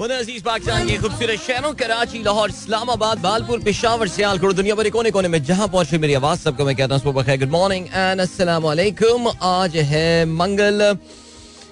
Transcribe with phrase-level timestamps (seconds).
[0.00, 5.28] अज़ीज़ पाकिस्तान के खूबसूरत शहरों, कराची, लाहौर, इस्लामाबाद, बालपुर, पिशावर, सियालकोट, दुनिया भर कोने कोने
[5.28, 8.66] में जहाँ पहुँचे मेरी आवाज़, सबको मैं कहता हूँ गुड मॉर्निंग एंड असलम
[9.44, 10.96] आज है मंगल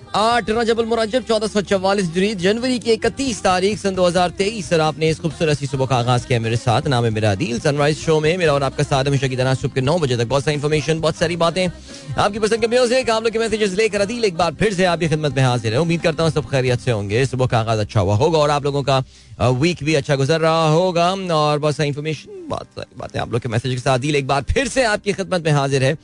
[0.08, 4.68] आठ रजब मुरजब चौदह सौ चवालीस जरीद जनवरी की इकतीस तारीख सन दो हज़ार तेईस।
[4.68, 7.96] सर, आपने इस खूबसूरत सुबह का आगाज़ किया मेरे साथ। नाम है मेरा अदील सनराइज
[7.98, 10.44] शो में मेरा और आपका साथ हमेशा की तरह सुबह के नौ बजे तक बहुत
[10.44, 14.24] सारी इन्फॉर्मेशन बहुत सारी बातें। आपकी पसंद के म्यूज़िक आप लोग के मैसेजेस लेकर अदील,
[14.24, 16.90] एक बार फिर से आपकी खिदमत में हाजिर है। उम्मीद करता हूँ सब खैरियत से
[16.90, 19.02] होंगे। सुबह का आगाज़ अच्छा हुआ होगा और आप लोगों का
[19.40, 23.40] वीक भी अच्छा गुजर रहा होगा। और बहुत सारी इन्फॉर्मेशन बहुत सारी बातें आप लोग
[23.40, 25.96] के मैसेज के साथ। अदील, एक बार फिर से आपकी खिदमत में हाजिर है।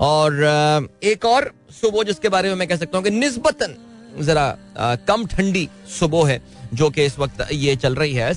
[0.00, 1.50] और एक और
[1.80, 3.74] सुबह जिसके बारे में मैं कह सकता हूँ कि निस्बतन,
[4.20, 5.68] जरा कम ठंडी
[5.98, 6.40] सुबह है,
[6.74, 8.30] जो कि इस वक्त ये चल रही है।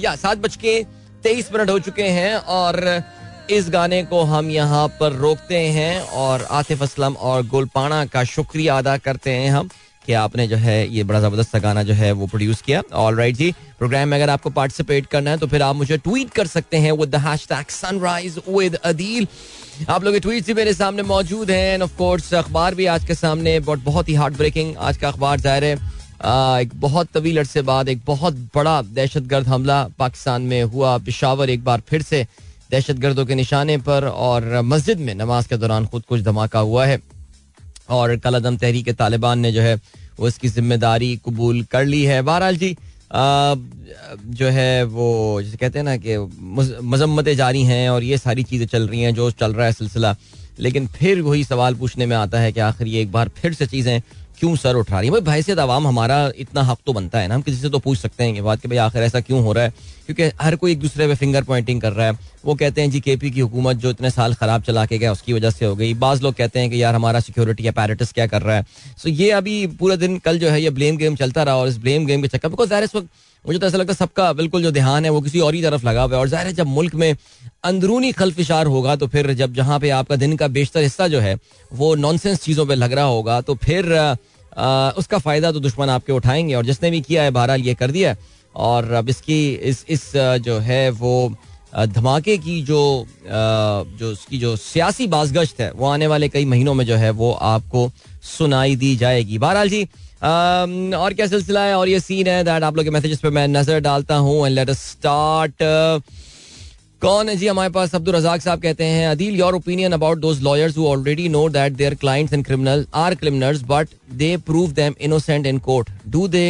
[0.00, 0.82] या, सात बज के
[1.22, 3.02] तेईस मिनट हो चुके हैं और
[3.50, 8.78] इस गाने को हम यहाँ पर रोकते हैं और आतिफ असलम और गुलपाना का शुक्रिया
[8.78, 9.68] अदा करते हैं हम
[10.06, 13.36] कि आपने जो है ये बड़ा ज़बरदस्त गाना जो है वो प्रोड्यूस किया। ऑल राइट
[13.36, 16.76] जी प्रोग्राम में अगर आपको पार्टिसिपेट करना है तो फिर आप मुझे ट्वीट कर सकते
[16.76, 19.26] हैं with the hashtag Sunrise with Adeel
[19.76, 23.78] आप लोग ट्वीट मेरे सामने मौजूद हैं ऑफ़ कोर्स अखबार भी आज के सामने बट
[23.84, 28.00] बहुत ही हार्ट ब्रेकिंग आज का अखबार ज़ाहिर है। एक बहुत तवील अरसे बाद एक
[28.06, 32.26] बहुत बड़ा दहशत गर्द हमला पाकिस्तान में हुआ। पिशावर एक बार फिर से
[32.70, 36.86] दहशत गर्दों के निशाने पर और मस्जिद में नमाज़ के दौरान खुद कुछ धमाका हुआ
[36.86, 36.98] है।
[37.90, 39.74] और कलादम तहरीक तालिबान ने जो है,
[40.18, 42.76] वो इसकी ज़िम्मेदारी कबूल कर ली है। बहरहाल जी
[43.10, 46.16] जो है वो, जैसे कहते हैं ना कि
[46.82, 50.14] मजम्मतें जारी हैं और ये सारी चीज़ें चल रही हैं जो चल रहा है सिलसिला।
[50.60, 53.66] लेकिन फिर वही सवाल पूछने में आता है कि आखिर ये एक बार फिर से
[53.66, 54.00] चीज़ें
[54.40, 55.20] क्यों सर उठा रही है?
[55.20, 57.98] भाई भाई आवाम हमारा इतना हक तो बनता है ना। हम किसी से तो पूछ
[57.98, 59.72] सकते हैं बात कि भाई, आखिर ऐसा क्यों हो रहा है?
[60.06, 63.00] क्योंकि हर कोई एक दूसरे पे फिंगर पॉइंटिंग कर रहा है। वो कहते हैं, जी
[63.00, 65.76] के पी की हुकूमत जो इतने साल खराब चला के गया, उसकी वजह से हो
[65.76, 68.66] गई। बाज लोग कहते हैं कि यार, हमारा सिक्योरिटी अपैरेटस क्या कर रहा है?
[69.02, 71.78] सो ये अभी पूरा दिन, कल जो है, ये ब्लेम गेम चलता रहा और इस
[71.78, 73.08] ब्लेम गेम के चक्कर बिकॉज़ इस वक्त
[73.46, 75.86] मुझे तो ऐसा लगता है सबका बिल्कुल जो ध्यान है वो किसी और ही तरफ़
[75.86, 77.14] लगा हुआ है। और ज़ाहिर है, जब मुल्क में
[77.64, 81.36] अंदरूनी खलफिशार होगा तो फिर जब जहाँ पे आपका दिन का बेशतर हिस्सा जो है,
[81.70, 83.92] वो नॉनसेंस चीज़ों पर लग रहा होगा तो फिर
[84.98, 88.16] उसका फ़ायदा तो दुश्मन आपके उठाएँगे। और जिसने भी किया है, बहरहाल ये कर दिया
[88.56, 91.34] और अब इसकी, इस इस जो है, वो
[91.88, 96.84] धमाके की जो जो उसकी जो सियासी बाजगश्त है, वो आने वाले कई महीनों में
[96.86, 97.90] जो है, वो आपको
[98.28, 99.86] सुनाई दी जाएगी। बहरहाल जी
[100.22, 101.74] और क्या सिलसिला है?
[101.76, 104.54] और ये सीन है दैट आप लोग के मैसेजेस पे मैं नज़र डालता हूँ एंड
[104.54, 105.54] लेट स्टार्ट
[107.02, 107.94] कौन है जी हमारे पास?
[107.94, 111.72] अब्दुल रजाक साहब कहते हैं, Adeel your opinion about those lawyers who already know that
[111.72, 116.48] their clients and criminal are criminals but they prove them innocent in court do they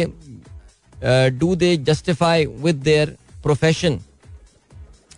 [1.39, 3.99] do they justify with their profession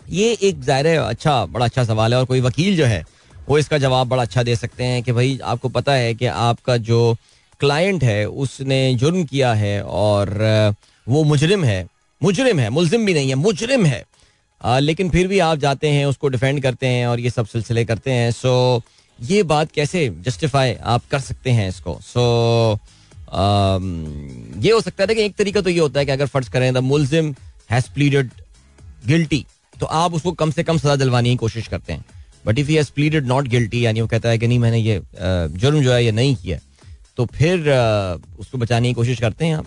[0.09, 3.04] ये एक ज़ाहिर अच्छा बड़ा अच्छा सवाल है और कोई वकील जो है,
[3.50, 6.78] वो इसका जवाब बड़ा अच्छा दे सकते हैं कि भाई, आपको पता है कि आपका
[6.80, 7.16] जो
[7.59, 10.30] क्लाइंट है उसने जुर्म किया है और
[11.08, 11.86] वो मुजरिम है।
[12.22, 14.03] मुजरिम है मुलजिम भी नहीं है मुजरिम है।
[14.62, 17.86] आ, लेकिन फिर भी आप जाते हैं उसको डिफेंड करते हैं और ये सब सिलसिले
[17.86, 18.81] करते हैं। सो
[19.20, 21.97] ये बात कैसे जस्टिफाई आप कर सकते हैं इसको?
[22.03, 22.80] सो
[23.31, 23.80] आ,
[24.62, 26.74] ये हो सकता है कि एक तरीका तो ये होता है कि अगर फ़र्ज़ करें
[26.74, 27.34] द मुलजिम
[27.72, 28.30] हैज़ प्लीडेड
[29.08, 29.46] गिल्टी
[29.80, 32.06] तो आप उसको कम से कम सजा दिलवाने की कोशिश करते हैं।
[32.46, 35.81] But if has pleaded not guilty यानी वो कहता है कि नहीं मैंने ये जुर्म
[35.84, 36.59] जो है ये नहीं किया।
[37.19, 37.68] तो फिर
[38.40, 39.66] उसको बचाने की कोशिश करते हैं आप।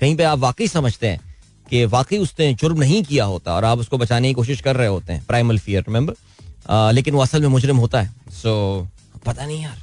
[0.00, 1.20] कहीं पे आप वाकई समझते हैं
[1.66, 4.88] कि वाकई उसने जुर्म नहीं किया होता और आप उसको बचाने की कोशिश कर रहे
[4.88, 8.86] होते हैं। प्राइमल फियर रिमेंबर लेकिन वो असल में मुजरिम होता है। सो
[9.26, 9.82] पता नहीं यार,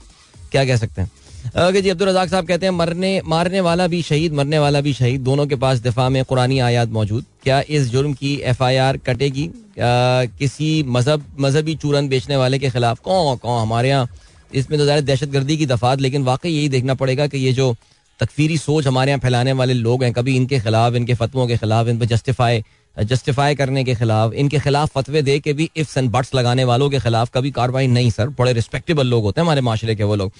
[0.52, 1.12] क्या कह सकते हैं।
[1.60, 4.94] ओके जी, अब्दुल रजाक साहब कहते हैं, मरने, मारने वाला भी शहीद, मरने वाला भी
[4.94, 8.76] शहीद, दोनों के पास दिफा में कुरानी आयात मौजूद। क्या इस जुर्म की एफ़ आई
[8.78, 9.50] आर कटेगी?
[9.78, 13.00] किसी मज़हब, मजहबी चूरन बेचने वाले के खिलाफ?
[13.00, 14.10] कौन कौन हमारे यहाँ
[14.54, 17.76] इसमें तो ज़्यादा दहशत गर्दी की दफात, लेकिन वाकई यही देखना पड़ेगा कि ये जो
[18.20, 21.88] तकफीरी सोच हमारे यहाँ फैलाने वाले लोग हैं, कभी इनके खिलाफ, इनके फतवों के खिलाफ,
[21.88, 22.64] इन पर जस्टिफाई
[22.98, 26.90] जस्टिफाई करने के खिलाफ, इनके खिलाफ फतवे दे के भी इफ्स एंड बट्स लगाने वालों
[26.90, 30.16] के खिलाफ कभी कार्रवाई नहीं, सर। बड़े रिस्पेक्टेबल लोग होते हैं हमारे माशरे के वो
[30.16, 30.32] लोग।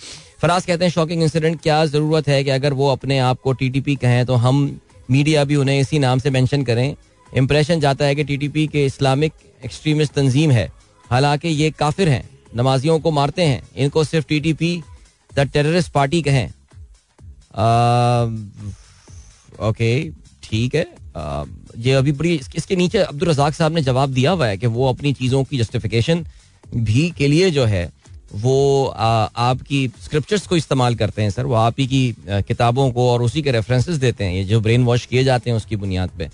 [0.42, 3.96] फराज कहते हैं शॉकिंग इंसिडेंट क्या ज़रूरत है कि अगर वो अपने आप को टीटीपी
[3.96, 4.60] कहें तो हम
[5.12, 6.96] मीडिया भी उन्हें इसी नाम से मैंशन करें।
[7.28, 9.34] इंप्रेशन जाता है कि टीटीपी के इस्लामिक
[9.66, 10.70] एक्सट्रीमिस्ट तंजीम है।
[11.06, 12.24] हालाँकि ये काफिर हैं।
[12.56, 14.82] नमाजियों को मारते हैं इनको सिर्फ़ T T P
[15.32, 16.48] the terrorist party कहें।
[19.60, 20.10] ओके
[20.44, 20.86] ठीक है।
[21.78, 24.90] ये अभी बड़ी इसके नीचे अब्दुल रजाक साहब ने जवाब दिया हुआ है कि वो
[24.90, 26.26] अपनी चीज़ों की जस्टिफिकेशन
[26.76, 27.90] भी के लिए जो है
[28.34, 33.10] वो आ, आपकी स्क्रिप्चर्स को इस्तेमाल करते हैं सर। वो आप ही की किताबों को
[33.10, 36.10] और उसी के रेफरेंसेस देते हैं। ये जो ब्रेन वॉश किए जाते हैं उसकी बुनियाद
[36.18, 36.30] पे।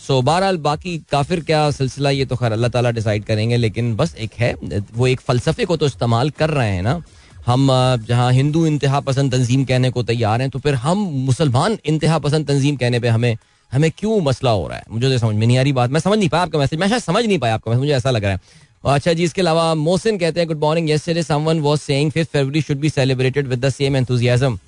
[0.00, 4.14] सो बहरहाल, बाकी काफिर क्या सिलसिला, ये तो खैर अल्लाह ताला डिसाइड करेंगे, लेकिन बस
[4.18, 4.54] एक है,
[4.94, 7.02] वो एक फलसफे को तो इस्तेमाल कर रहे हैं ना।
[7.46, 7.68] हम
[8.08, 12.46] जहाँ हिंदू इंतहा पसंद तंजीम कहने को तैयार हैं तो फिर हम मुसलमान इंतहा पसंद
[12.48, 13.36] तंजीम कहने पे हमें
[13.72, 14.84] हमें क्यों मसला हो रहा है?
[14.90, 16.88] मुझे तो समझ में नहीं आ रही बात। मैं समझ नहीं पाया आपका मैसेज मैं
[16.88, 18.40] शायद समझ नहीं पाया आपका मैसेज मुझे ऐसा लग रहा है।
[18.84, 22.60] अच्छा जी, इसके अलावा मोहसिन कहते हैं good morning yesterday someone was saying 5th February
[22.62, 24.58] should be celebrated with the same enthusiasm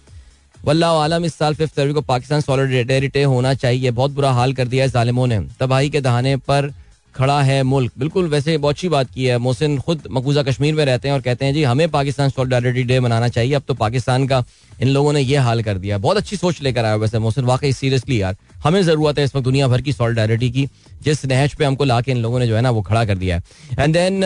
[0.65, 4.69] वल्लाह आलम, इस साल फिफ्थ फरवरी को पाकिस्तान सॉलिडेरिटी होना चाहिए। बहुत बुरा हाल कर
[4.69, 6.71] दिया है जालिमों ने। तबाही के दहाने पर
[7.15, 10.85] खड़ा है मुल्क। बिल्कुल वैसे बहुत अच्छी बात की है। मोहसिन खुद मकबूजा कश्मीर में
[10.85, 14.27] रहते हैं और कहते हैं, जी, हमें पाकिस्तान सॉलिडारिटी डे मनाना चाहिए। अब तो पाकिस्तान
[14.27, 14.45] का
[14.83, 17.73] इन लोगों ने ये हाल कर दिया। बहुत अच्छी सोच लेकर आया वैसे मोहसिन। वाकई
[17.73, 20.69] सीरियसली यार, हमें ज़रूरत है इस वक्त दुनिया भर की सॉलिडारिटी की।
[21.03, 23.19] जिस नहज पे हमको ला के इन लोगों ने जो है ना वो खड़ा कर
[23.19, 23.43] दिया है।
[23.79, 24.25] एंड देन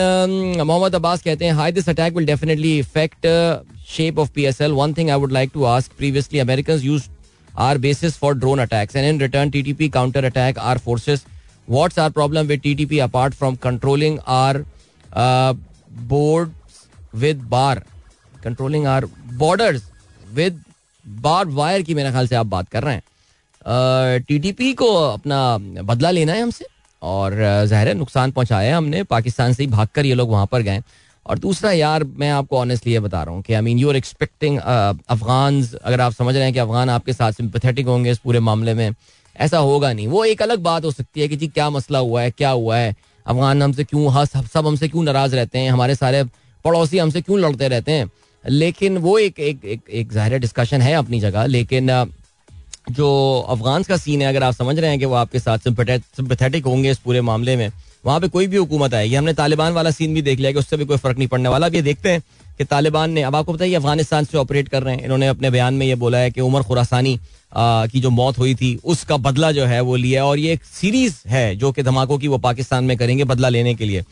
[0.59, 3.27] मोहम्मद अब्बास कहते हैं hi this attack will definitely effect
[3.89, 7.03] shape of P S L one thing I would like to ask previously American use
[7.59, 11.21] our basis for drone attacks and in return T T P counter attack our forces
[11.67, 14.63] What's our problem with TTP apart from controlling our
[15.11, 15.53] uh,
[16.07, 17.83] boards with bar?
[18.41, 19.03] Controlling our
[19.37, 19.81] borders
[21.05, 25.57] barbed wire की मेरे ख्याल से आप बात कर रहे हैं। TTP uh, को अपना
[25.83, 26.65] बदला लेना है हमसे
[27.01, 30.61] और uh, ज़ाहिर नुकसान पहुँचाया है हमने। पाकिस्तान से ही भागकर ये लोग वहाँ पर
[30.61, 30.81] गए।
[31.25, 33.95] और दूसरा यार मैं आपको ऑनेस्टली ये बता रहा हूँ कि I mean you are
[33.95, 38.39] expecting Afghan अगर आप समझ रहे हैं कि अफगान आपके साथ सिंपथेटिक होंगे इस पूरे
[38.39, 38.89] मामले में
[39.37, 42.21] ऐसा होगा नहीं। वो एक अलग बात हो सकती है कि जी क्या मसला हुआ
[42.21, 42.95] है क्या हुआ है?
[43.25, 45.71] अफगान हमसे क्यों हाँ सब हमसे क्यों नाराज़ रहते हैं?
[45.71, 46.23] हमारे सारे
[46.65, 48.09] पड़ोसी हमसे क्यों लड़ते रहते हैं?
[48.43, 51.89] लेकिन वो एक एक एक, एक ज़ाहिर डिस्कशन है अपनी जगह लेकिन
[52.89, 53.07] जो
[53.49, 56.91] अफगान का सीन है अगर आप समझ रहे हैं कि वो आपके साथ सिंपथेटिक होंगे
[56.91, 57.69] इस पूरे मामले में
[58.05, 60.77] वहाँ पे कोई भी हुकूमत आएगी। हमने तालिबान वाला सीन भी देख लिया कि उससे
[60.77, 62.21] भी कोई फ़र्क नहीं पड़ने वाला। अब ये देखते हैं
[62.57, 65.73] कि तालिबान ने, अब आपको बताइए, अफ़गानिस्तान से ऑपरेट कर रहे हैं। इन्होंने अपने बयान
[65.73, 67.19] में ये बोला है कि उमर खुरासानी
[67.53, 71.15] की जो मौत हुई थी, उसका बदला जो है वो लिया और ये एक सीरीज़
[71.27, 74.03] है जो कि धमाकों की वो पाकिस्तान में करेंगे बदला लेने के लिए।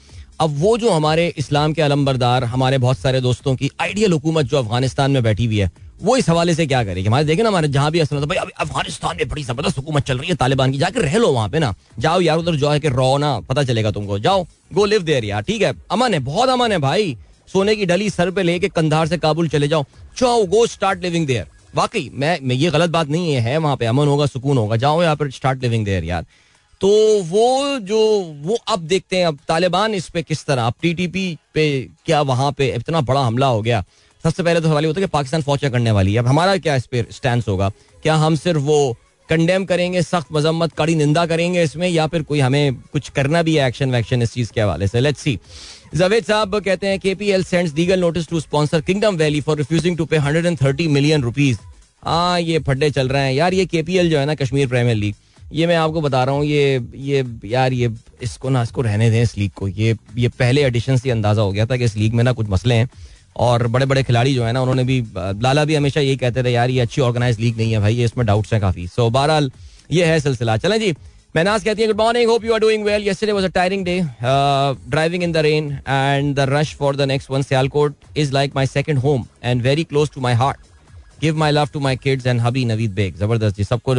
[0.42, 4.58] अब वो जो हमारे इस्लाम के अलम्बरदार हमारे बहुत सारे दोस्तों की आइडियल हुकूमत जो
[4.58, 5.70] अफ़गानिस्तान में बैठी हुई है,
[6.02, 7.08] वो इस हवाले से क्या करेगी?
[7.08, 10.18] हमारे देखे ना, हमारे जहाँ भी असर भाई अभी अफ़गानिस्तान में बड़ी ज़बरदस्त हुकूमत चल
[10.18, 12.80] रही है, तालिबान की, जाकर रह लो वहाँ पे ना। जाओ यार उधर, जो है
[12.80, 14.44] कि रो ना पता चलेगा तुमको। जाओ
[14.74, 15.74] गो लिव देयर यार, ठीक है?
[15.92, 17.16] अमन है, बहुत अमन है भाई।
[17.48, 19.84] सोने की डली सर पे लेके कंधार से काबुल चले जाओ।
[20.20, 23.86] जाओ गो स्टार्ट लिविंग देयर वाकई मैं, मैं ये गलत बात नहीं है वहाँ पे
[23.86, 26.26] अमन होगा सुकून होगा। जाओ यहाँ पर स्टार्ट लिविंग देयर यार।
[26.82, 26.88] तो
[27.24, 28.00] वो जो
[28.44, 31.66] वो अब देखते हैं अब तालिबान इस पे किस तरह अब टीटीपी पे
[32.06, 33.84] क्या वहाँ पे इतना बड़ा हमला हो गया?
[34.24, 36.20] सबसे पहले तो सवाल होता है कि पाकिस्तान फौज करने वाली है?
[36.20, 37.70] अब हमारा क्या इस पे स्टैंड होगा?
[38.04, 38.96] क्या हम सिर्फ़ वो
[39.30, 43.56] कंडेम करेंगे सख्त मजम्मत कड़ी निंदा करेंगे इसमें या फिर कोई हमें कुछ करना भी
[43.56, 45.00] है एक्शन वैक्शन इस चीज़ के हवाले से?
[45.00, 45.40] लेट्स सी
[45.96, 50.06] जवेद साहब कहते हैं KPL sends legal notice to sponsor Kingdom Valley for refusing to
[50.06, 51.60] pay 130 million rupees
[52.04, 55.16] हाँ ये फड्डे चल रहे हैं। यार, ये केपीएल जो है ना, कश्मीर प्रीमियर लीग
[55.52, 57.90] ये मैं आपको बता रहा हूँ, ये ये, यार, ये,
[58.22, 61.52] इसको ना, इसको रहने दें इस लीग को। ये ये पहले एडिशन से अंदाज़ा हो
[61.52, 62.90] गया था कि इस लीग में ना कुछ मसले हैं।
[63.38, 66.52] और बड़े बड़े खिलाड़ी जो है ना, उन्होंने भी, लाला भी हमेशा यही कहते थे,
[66.52, 69.52] यार, ये अच्छी ऑर्गेनाइज लीग नहीं है भाई, ये इसमें डाउट्स हैं काफ़ी। सो बहरहाल,
[69.92, 70.94] ये है सिलसिला। चलें जी
[71.36, 74.00] Menas कहती है good morning hope you are doing well yesterday was a tiring day
[74.90, 78.66] driving in the rain and the rush for the next one Sialkot is like my
[78.68, 80.60] second home and very close to my heart
[81.22, 83.96] give my love to my kids and hubby Naveed Baig ज़बरदस्त जी सबको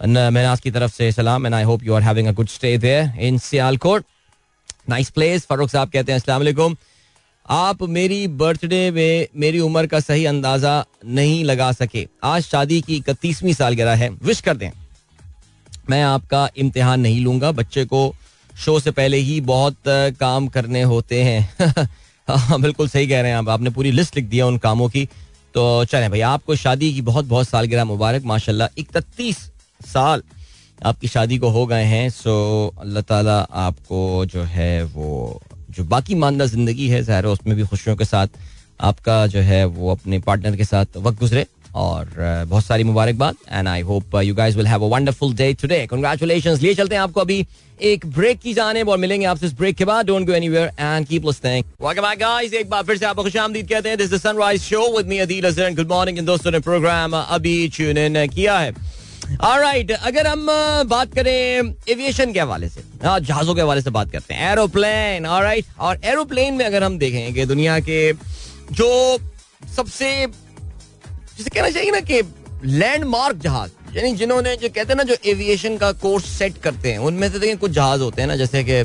[0.00, 3.12] मेनाज की तरफ़ से सलाम and I hope you are having a good stay there
[3.20, 4.04] in Sialkot
[4.88, 6.76] nice place Farooq sahab कहते हैं अस्सलाम वालेकुम
[7.46, 12.96] आप मेरी बर्थडे में मेरी उम्र का सही अंदाज़ा नहीं लगा सके। आज शादी की
[12.96, 14.70] इकतीसवीं सालगिरह है। विश कर दें।
[15.90, 18.02] मैं आपका इम्तिहान नहीं लूँगा। बच्चे को
[18.50, 19.76] शो से पहले ही बहुत
[20.20, 21.88] काम करने होते हैं।
[22.28, 25.04] हाँ बिल्कुल सही कह रहे हैं आप। आपने पूरी लिस्ट लिख दिया उन कामों की।
[25.54, 29.38] तो चले भाई, आपको शादी की बहुत बहुत सालगिरह मुबारक। माशाल्लाह, इकतीस
[29.86, 30.22] साल
[30.84, 32.34] आपकी शादी को हो गए हैं। सो,
[32.80, 37.96] अल्लाह ताला आपको जो है वो, जो बाकी मानदा ज़िंदगी है, ज़ाहिर उसमें भी खुशियों
[37.96, 38.38] के साथ
[38.80, 42.08] आपका जो है वो अपने पार्टनर के साथ वक्त गुजरे। और
[42.48, 46.60] बहुत सारी मुबारकबाद and I hope you guys will have a wonderful day today congratulations
[46.62, 47.44] लिए चलते हैं आपको अभी
[47.80, 50.06] एक ब्रेक की जाने, और मिलेंगे आपसे इस ब्रेक के बाद.
[50.06, 53.68] Don't go anywhere and keep listening welcome back guys एक बार फिर से आपको खुशामदीद
[53.68, 53.98] कहते हैं.
[53.98, 57.68] This is Sunrise show with me Adeel Azhar good morning इन दोस्तों ने प्रोग्राम अभी
[57.76, 58.72] ट्यून इन किया है.
[59.44, 60.46] ऑलराइट अगर हम
[60.88, 64.50] बात करें एविएशन के हवाले से हाँ जहाजों के हवाले से बात करते हैं.
[64.52, 68.12] एरोप्लेन ऑलराइट और एरोप्लेन में अगर हम देखें कि दुनिया के
[68.72, 69.18] जो
[69.76, 70.26] सबसे
[71.40, 72.20] जिसे कहना चाहिए ना कि
[72.64, 76.98] लैंडमार्क जहाज़, यानी जिन्होंने जो कहते हैं ना, जो एविएशन का कोर्स सेट करते हैं,
[77.00, 78.78] उनमें से देखिए कुछ जहाज़ होते हैं ना, जैसे कि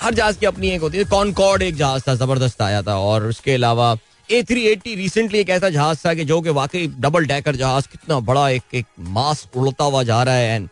[0.00, 3.26] हर जहाज़ की अपनी एक होती है कॉनकॉर्ड एक जहाज़ था, ज़बरदस्त आया था, और
[3.26, 3.96] उसके अलावा
[4.30, 7.86] ए थ्री एटी रिसेंटली एक ऐसा जहाज़ था कि जो कि वाकई डबल डैकर जहाज़,
[7.92, 10.68] कितना बड़ा एक एक मास उड़ता हुआ जा रहा है एंड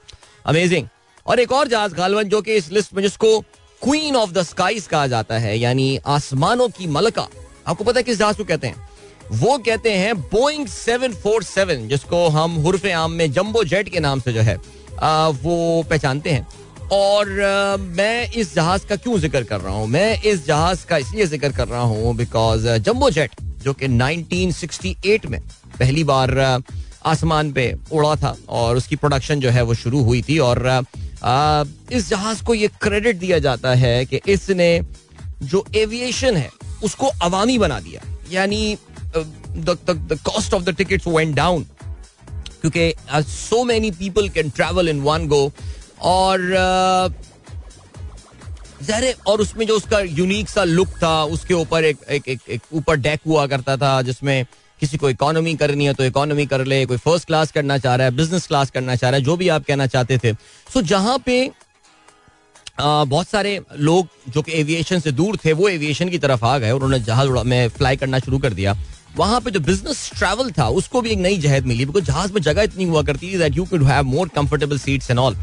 [0.46, 0.86] अमेजिंग
[1.26, 3.38] और एक और जहाज़, गालवन, जो कि इस लिस्ट में जिसको
[3.82, 7.26] क्वीन ऑफ़ द स्काईज कहा जाता है, यानी आसमानों की मलका,
[7.66, 8.89] आपको पता है किस जहाज़ को कहते हैं?
[9.30, 14.32] वो कहते हैं बोइंग 747 जिसको हम हुरफ आम में जम्बो जेट के नाम से
[14.32, 14.56] जो है
[15.02, 16.46] आ, वो पहचानते हैं।
[16.92, 19.86] और आ, मैं इस जहाज़ का क्यों ज़िक्र कर रहा हूँ?
[19.86, 23.30] मैं इस जहाज़ का इसलिए ज़िक्र कर रहा हूँ बिकॉज़ जम्बो जेट
[23.64, 25.40] जो कि 1968 में
[25.78, 26.62] पहली बार
[27.06, 31.64] आसमान पे उड़ा था और उसकी प्रोडक्शन जो है वो शुरू हुई थी और आ,
[31.92, 34.80] इस जहाज़ को ये क्रेडिट दिया जाता है कि इसने
[35.42, 36.50] जो एविएशन है
[36.84, 38.76] उसको अवामी बना दिया। यानी
[39.16, 41.66] cost of the tickets went down
[42.60, 42.92] क्योंकि
[43.30, 45.50] so many people can travel in one go
[46.02, 46.38] और
[48.82, 53.20] जहरे और उसमें जो उसका यूनिक सा लुक था उसके ऊपर एक एक ऊपर डेक
[53.26, 54.44] हुआ करता था जिसमें
[54.80, 58.06] किसी को इकोनॉमी करनी है तो इकोनॉमी कर ले कोई फ़र्स्ट क्लास करना चाह रहा
[58.06, 60.32] है बिज़नेस क्लास करना चाह रहा है जो भी आप कहना चाहते थे।
[60.72, 61.50] सो जहाँ पे
[62.80, 66.58] आ, बहुत सारे लोग जो कि एविएशन से दूर थे वो एविएशन की तरफ़ आ
[66.58, 68.74] गए उन्होंने जहाज़ उड़ा में फ्लाई करना शुरू कर दिया।
[69.16, 72.40] वहाँ पे जो बिज़नेस ट्रैवल था, उसको भी एक नई जहद मिली बिकॉज़ जहाज़ में
[72.42, 75.36] जगह इतनी हुआ करती थी that you could have more comfortable seats and all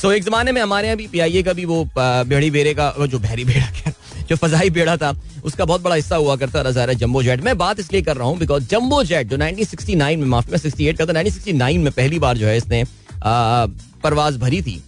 [0.00, 3.18] so एक जमाने में हमारे यहाँ भी पीआईए का भी वो बेड़ी बेड़े का जो
[3.18, 3.92] बहरी बेड़ा क्या,
[4.28, 7.80] जो फजाई बेड़ा था, उसका बहुत बड़ा हिस्सा हुआ करता रहा जम्बो जेट मैं बात
[7.80, 11.12] इसलिए कर रहा हूँ बिकॉज़ जम्बो जेट जो 1969 में, माफ़, में 68 का था
[11.12, 12.84] 1969 में पहली बार जो है इसने
[13.24, 14.82] परवाज भरी थी।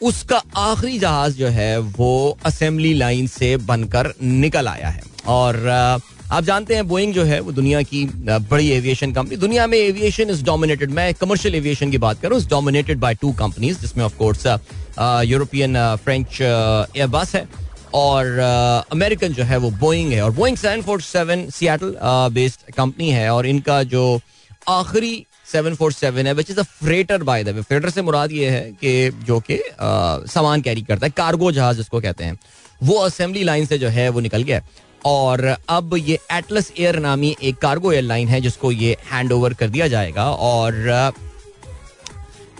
[0.00, 6.00] उसका आखिरी जहाज़ जो है वो असेंबली लाइन से बनकर निकल आया है। और
[6.32, 10.30] आप जानते हैं बोइंग जो है, वो दुनिया की बड़ी एविएशन कंपनी दुनिया में एविएशन
[10.30, 14.46] इज़ डोमिनेटेड मैं कमर्शियल एविएशन की बात करूँ डोमिनेटेड बाय टू कंपनीज़ जिसमें of course
[15.26, 17.46] European French Airbus है,
[17.94, 18.38] और
[18.92, 21.94] अमेरिकन जो है, वो बोइंग है। और Boeing seven four seven Seattle
[22.34, 24.20] based company है, और इनका जो
[24.68, 28.32] आखिरी सेवन फोर सेवन है which is a freighter by the way freighter से मुराद
[28.32, 29.60] ये है कि जो कि
[30.32, 32.38] सामान कैरी करता है कार्गो जहाज़ जिसको कहते हैं।
[32.80, 34.62] वो असेंबली लाइन से जो है, वो निकल गया
[35.04, 39.68] और अब ये एटलस एयर नामी एक कार्गो एयरलाइन है, जिसको ये हैंड ओवर कर
[39.68, 41.12] दिया जाएगा और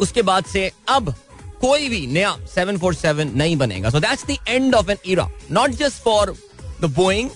[0.00, 1.14] उसके बाद से अब
[1.61, 6.02] कोई भी नया 747 नहीं बनेगा। So that's the end of an era not just
[6.02, 6.35] for
[6.80, 7.30] the Boeing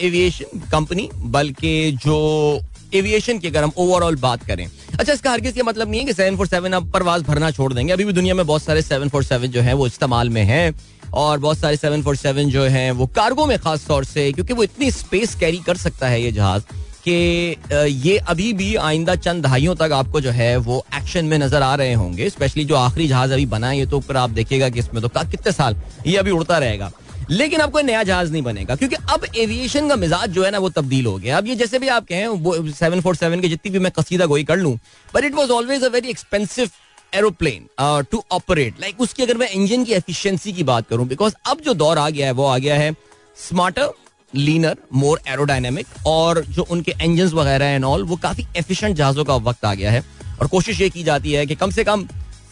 [0.00, 2.60] aviation company बल्कि जो
[2.94, 6.12] एविएशन की अगर हम ओवरऑल बात करें। अच्छा इसका हर ये मतलब नहीं है कि
[6.12, 9.08] सेवन फोर सेवन अब परवाज भरना छोड़ देंगे। अभी भी दुनिया में बहुत सारे सेवन
[9.08, 10.70] फोर सेवन जो है, वो इस्तेमाल में है।
[11.16, 14.52] और बहुत सारे सेवन फोर सेवन जो है, वो कार्गो में खास तौर से, क्योंकि
[14.52, 16.62] वो इतनी स्पेस कैरी कर सकता है ये जहाज़
[17.04, 17.56] कि
[18.02, 21.74] ये अभी भी आइंदा चंद दहाइयों तक आपको जो है, वो एक्शन में नज़र आ
[21.74, 24.78] रहे होंगे। स्पेशली जो आखिरी जहाज़ अभी बना है, ये तो ऊपर आप देखिएगा कि
[24.78, 26.90] इसमें तो कितने साल ये अभी उड़ता रहेगा।
[27.30, 30.68] लेकिन कोई नया जहाज़ नहीं बनेगा, क्योंकि अब एविएशन का मिजाज जो है ना, वो
[30.70, 33.78] तब्दील हो गया। अब ये जैसे भी आप कहें सेवन फोर सेवन की जितनी भी
[33.78, 36.70] मैं कसीदा गोई कर लूँ but it was always a very expensive
[37.12, 37.68] aeroplane
[38.10, 41.74] to operate like उसकी अगर मैं इंजन की एफिशिएंसी की बात करूँ बिकॉज़ अब जो
[41.74, 42.94] दौर आ गया है, वो आ गया है
[43.38, 43.90] स्मार्टर
[44.34, 49.34] लीनर मोर एरोडाइनमिक और जो उनके इंजन वगैरह एंड ऑल वो काफ़ी एफिशिएंट जहाजों का
[49.36, 50.04] वक्त आ गया है।
[50.40, 52.06] और कोशिश ये की जाती है कि कम से कम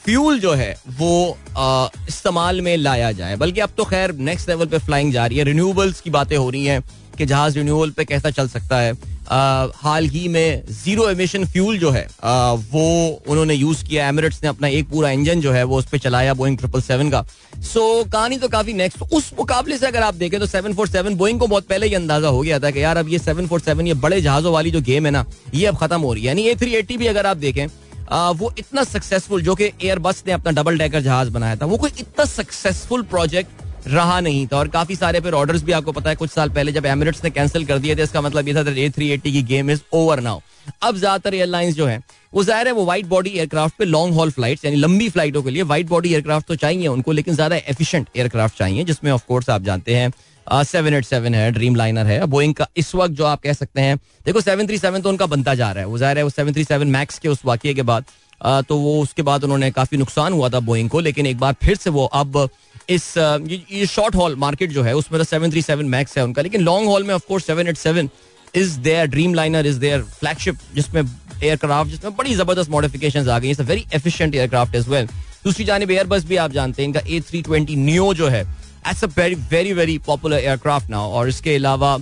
[0.05, 1.39] फ्यूल जो है, वो
[2.09, 5.45] इस्तेमाल में लाया जाए। बल्कि अब तो खैर नेक्स्ट लेवल पे फ्लाइंग जा रही है।
[5.45, 6.83] रिन्यूएबल्स की बातें हो रही हैं
[7.19, 8.93] कि जहाज़ रिन्यूअल पे कैसा चल सकता है।
[9.27, 14.43] आ, हाल ही में ज़ीरो एमिशन फ्यूल जो है आ, वो उन्होंने यूज़ किया। एमिरेट्स
[14.43, 17.23] ने अपना एक पूरा इंजन जो है वो उस पर चलाया बोइंग ट्रिपल सेवन का।
[17.23, 20.89] सो so, कहानी तो काफ़ी नेक्स्ट उस मुकाबले से अगर आप देखें तो सेवन फोर
[20.89, 23.47] सेवन बोइंग को बहुत पहले ही अंदाज़ा हो गया था कि यार अब ये सेवन
[23.47, 26.23] फोर सेवन ये बड़े जहाजों वाली जो गेम है ना ये अब खत्म हो रही
[26.23, 27.67] है। यानी ए थ्री एट्टी भी अगर आप देखें
[28.11, 31.77] आ, वो इतना सक्सेसफुल जो कि एयरबस ने अपना डबल डेकर जहाज़ बनाया था वो
[31.77, 36.11] कोई इतना सक्सेसफुल प्रोजेक्ट रहा नहीं था और काफ़ी सारे फिर ऑर्डर्स भी आपको पता
[36.11, 38.71] है, कुछ साल पहले जब एमिरेट्स ने कैंसिल कर दिए थे, इसका मतलब ये था
[38.73, 40.41] ए थ्री एट्टी की गेम इज़ ओवर नाउ
[40.83, 42.01] अब ज़्यादातर एयरलाइंस जो है,
[42.35, 45.51] वो ज़ाहिर है वो वाइट बॉडी एयरक्राफ्ट पे लॉन्ग हॉल फ़्लाइट यानी लंबी फ्लाइटों के
[45.51, 49.63] लिए वाइट बॉडी एयरक्राफ्ट तो चाहिए उनको, लेकिन ज़्यादा एफिशिएंट एयरक्राफ्ट चाहिए, जिसमें ऑफकोर्स आप
[49.63, 50.13] जानते हैं
[50.65, 53.81] सेवन एट सेवन है ड्रीम लाइनर है बोइंग का इस वक्त जो आप कह सकते
[53.81, 56.31] हैं, देखो सेवन थ्री सेवन तो उनका बनता जा रहा है, वो ज़ाहिर है वो
[56.31, 58.05] सेवन थ्री सेवन मैक्स के उस वाक्य के बाद
[58.69, 61.77] तो वो उसके बाद उन्होंने काफ़ी नुकसान हुआ था बोइंग को, लेकिन एक बार फिर
[61.77, 62.49] से वो अब
[62.89, 66.43] इस ये शॉर्ट हॉल मार्केट जो है, उसमें तो सेवन थ्री सेवन मैक्स है उनका,
[66.43, 68.09] लेकिन लॉन्ग हॉल में of course seven eight seven
[68.55, 71.03] is there Dreamliner is there flagship जिसमें
[71.43, 75.07] एयरक्राफ्ट जिसमें बड़ी ज़बरदस्त मॉडिफिकेशन आ गई very efficient aircraft as well
[75.45, 79.05] दूसरी जानब एयरबस भी आप जानते हैं, इनका ए थ्री ट्वेंटी नियो जो है it's
[79.05, 81.95] a very very very popular aircraft now और इसके अलावा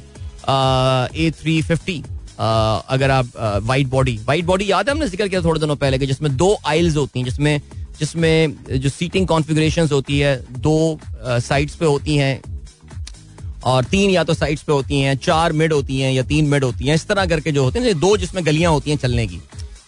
[1.16, 2.02] ए थ्री फिफ्टी
[2.38, 3.26] अगर आप
[3.64, 6.56] वाइट बॉडी वाइट बॉडी याद है हमने ज़िक्र किया थोड़े दिनों पहले कि जिसमें दो
[6.66, 7.60] आइल्स होती हैं, जिसमें
[7.98, 12.40] जिसमें जो सीटिंग कॉन्फ़िगरेशन होती है, दो साइड्स पे होती हैं
[13.64, 16.64] और तीन या तो साइड्स पे होती हैं, चार मिड होती हैं या तीन मिड
[16.64, 19.40] होती हैं, इस तरह करके जो होते हैं दो जिसमें गलियाँ होती हैं चलने की।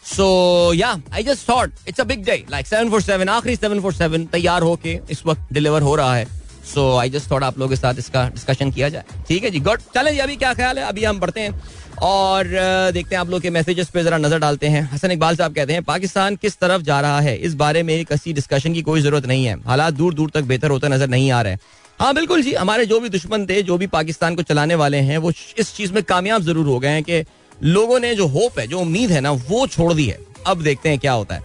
[0.07, 3.81] So yeah I just thought it's a big day like seven four seven आखिरी सेवन
[3.81, 6.27] फोर सेवन तैयार होके इस वक्त डिलीवर हो रहा है।
[6.65, 9.61] सो आई जस्ट थॉट आप लोगों के साथ इसका डिस्कशन किया जाए। ठीक है जी
[9.61, 10.85] गुड चले जी, अभी क्या ख्याल है?
[10.85, 11.61] अभी हम बढ़ते हैं।
[12.03, 12.49] और
[12.93, 15.73] देखते हैं आप लोग के मैसेजेस पे जरा नज़र डालते हैं। हसन इकबाल साहब कहते
[15.73, 17.37] हैं, पाकिस्तान किस तरफ़ जा रहा है?
[17.39, 20.71] इस बारे में अच्छी डिस्कशन की कोई ज़रूरत नहीं है। हालात दूर दूर तक बेहतर
[20.71, 21.57] होता नज़र नहीं आ रहे
[22.01, 25.19] हाँ। बिल्कुल जी, हमारे जो भी दुश्मन थे, जो भी पाकिस्तान को चलाने वाले हैं,
[25.19, 27.25] वो इस चीज़ में कामयाब ज़रूर हो गए हैं कि
[27.63, 30.89] लोगों ने जो होप है, जो उम्मीद है ना, वो छोड़ दी है। अब देखते
[30.89, 31.43] हैं क्या होता है।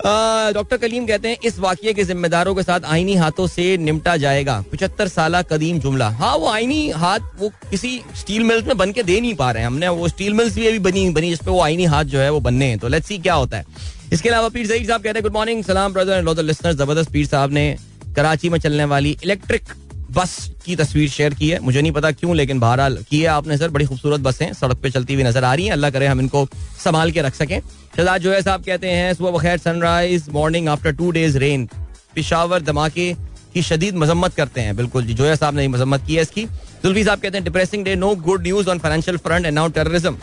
[0.00, 4.60] डॉक्टर कलीम कहते हैं, इस वाक्य के जिम्मेदारों के साथ आईनी हाथों से निपटा जाएगा।
[4.72, 9.02] पचहत्तर साल कदीम जुमला। हाँ वो आईनी हाथ वो किसी स्टील मिल्स में बन के
[9.02, 11.60] दे नहीं पा रहे हैं। हमने वो स्टील मिल्स भी अभी बनी बनी जिसपे वो
[11.62, 13.64] आईनी हाथ जो है वो बनने हैं। तो लेट्स सी क्या होता है।
[14.12, 17.76] इसके अलावा पीर सईद साहब कहते हैं गुड मॉर्निंग सलाम ब्रदर ज़बरदस्त पीर साहब ने
[18.16, 19.74] कराची में चलने वाली इलेक्ट्रिक
[20.10, 23.56] बस की तस्वीर शेयर की है। मुझे नहीं पता क्यों, लेकिन बहरहाल की है आपने,
[23.58, 26.20] सर। बड़ी खूबसूरत बसें सड़क पे चलती हुई नज़र आ रही हैं। अल्लाह करे हम
[26.20, 26.46] इनको
[26.84, 27.60] संभाल के रख सकें।
[27.96, 31.68] शहजाद जो है साहब कहते हैं, सुबह बखैर Sunrise morning after two days rain
[32.14, 33.12] Peshawar धमाके
[33.54, 36.44] की शदीद मजम्मत करते हैं। बिल्कुल जी जोया साहब ने मजम्मत की है इसकी।
[36.82, 40.16] जुल्फी साहब कहते हैं depressing day no good news on financial front and now terrorism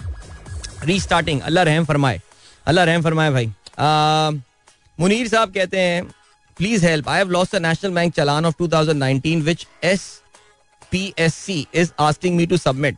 [0.86, 2.20] restarting अल्लाह रहम फरमाए।
[2.66, 3.48] अल्लाह रहम फरमाए भाई।
[5.00, 6.04] मुनीर साहब कहते हैं
[6.58, 10.02] please help I have lost a National Bank challan of 2019 which S
[10.92, 12.98] P S C is asking me to submit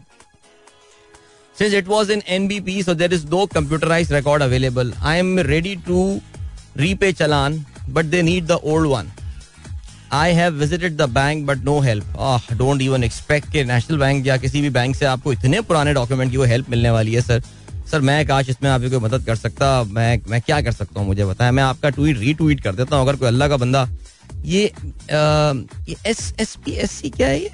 [1.56, 4.92] Since it was in NBP, so there is no computerized record available.
[5.02, 6.22] I am ready to
[6.76, 9.10] repay challan, but they need the old one.
[10.12, 12.04] I have visited the bank but no help.
[12.18, 15.94] Oh, don't even expect कि National bank या किसी भी bank से आपको इतने पुराने
[15.94, 17.42] document की वो हेल्प मिलने वाली है सर
[17.92, 21.08] सर मैं काश इसमें आपकी कोई मदद कर सकता मैं मैं क्या कर सकता हूँ
[21.08, 23.88] मुझे बताएँ मैं आपका ट्वीट रीट्वीट कर देता हूँ अगर कोई अल्लाह का बंदा
[24.46, 24.72] ये
[26.06, 27.52] S S P S C क्या है ये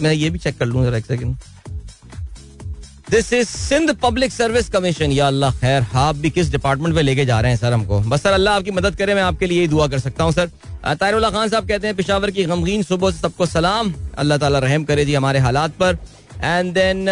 [0.00, 1.36] मैं ये भी चेक कर लूँ जरा एक second
[3.10, 7.24] this is Sindh Public Service Commission या अल्लाह खैर आप भी किस डिपार्टमेंट में लेके
[7.24, 7.98] जा रहे हैं सर हमको?
[8.00, 10.50] बस सर अल्लाह आपकी मदद करे, मैं आपके लिए दुआ कर सकता हूँ सर
[11.00, 14.84] तारुल्ला खान साहब कहते हैं, पिशावर की गमगीन सुबह से सबको सलाम। अल्लाह ताला रहम
[14.84, 15.98] करे जी हमारे हालात पर।
[16.34, 17.08] एंड देन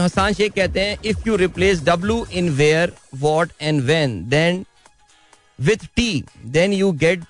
[0.00, 4.64] हसान शेख कहते हैं if you replace W in where what and when then
[5.58, 7.22] with T then you get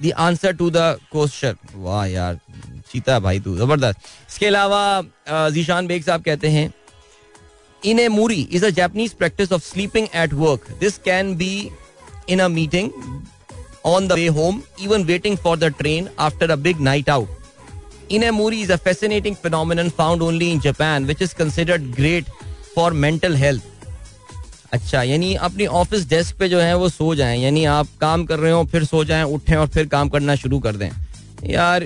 [0.00, 2.38] the answer to the question वाह यार,
[2.92, 3.98] चीता भाई तू, ज़बरदस्त।
[4.30, 6.72] इसके अलावा जीशान बेग साहब कहते हैं
[7.84, 11.70] inemuri is a Japanese practice of sleeping at work this can be
[12.28, 12.90] in a meeting
[13.86, 18.60] on the way home even waiting for the train after a big night out inemuri
[18.62, 22.30] is a fascinating phenomenon found only in Japan which is considered great
[22.74, 23.62] for mental health
[24.72, 28.38] अच्छा यानी अपनी office desk पे जो है वो सो जाए, यानी आप काम कर
[28.38, 30.90] रहे हो, फिर सो जाए, उठे और फिर काम करना शुरू कर दें।
[31.44, 31.82] यार,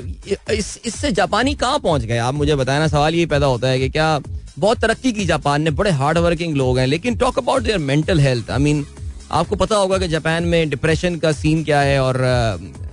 [0.51, 2.17] इस जापानी कहाँ पहुँच गए?
[2.19, 4.19] आप मुझे बताना सवाल ये पैदा होता है कि क्या
[4.59, 8.21] बहुत तरक्की की जापान ने, बड़े हार्ड वर्किंग लोग हैं, लेकिन talk about their mental
[8.21, 8.85] health I mean
[9.33, 12.19] आपको पता होगा कि जापान में डिप्रेशन का सीन क्या है और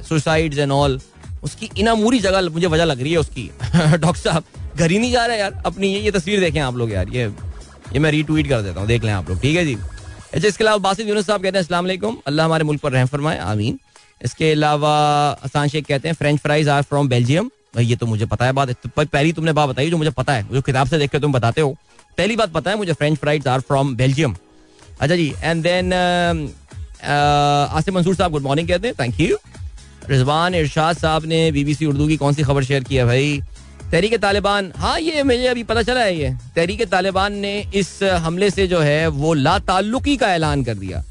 [0.10, 1.00] सुसाइड एंड ऑल
[1.43, 4.43] उसकी इनामूरी जगह मुझे वजह लग रही है उसकी। डॉक्टर साहब,
[4.78, 7.24] घर ही नहीं जा रहे यार। अपनी ये ये तस्वीर देखें आप लोग यार। ये
[7.93, 9.78] ये मैं रीट्वीट कर देता हूँ, देख लें आप लोग, ठीक है जी?
[10.34, 13.38] अच्छा इसके अलावा बासित यूनुस साहब कहते हैं, अस्सलाम अल्लाह हमारे मुल्क पर रहम फरमाए,
[13.38, 13.80] आमीन।
[14.26, 14.95] इसके अलावा
[15.43, 18.69] असान शेख कहते हैं French fries are from Belgium ये तो मुझे पता है बात।
[18.97, 21.62] पहली तुमने बात बताई जो मुझे पता है, जो किताब से देख के तुम बताते
[21.62, 21.75] हो।
[22.17, 24.36] पहली बात पता है मुझे French fries are from Belgium
[25.01, 25.93] अच्छा जी and then
[27.03, 29.38] Asif Mansoor sahab good morning कहते हैं। थैंक यू
[30.10, 33.41] रिजवान इरशाद साहब ने बीबीसी उर्दू की कौन सी खबर शेयर की है भाई?
[33.91, 38.49] तहरीक तालिबान। हाँ ये मुझे अभी पता चला है ये। तहरीक तालिबान ने इस हमले
[38.51, 41.03] से जो है, वो ला ताल्लुकी का ऐलान कर दिया।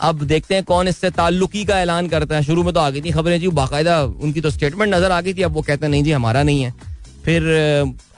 [0.00, 3.00] अब देखते हैं कौन इससे ताल्लुकी का ऐलान करता है। शुरू में तो आ गई
[3.00, 5.90] थी खबरें जी बाकायदा उनकी तो स्टेटमेंट नज़र आ गई थी, अब वो कहते हैं,
[5.90, 6.74] नहीं जी, हमारा नहीं है।
[7.24, 7.42] फिर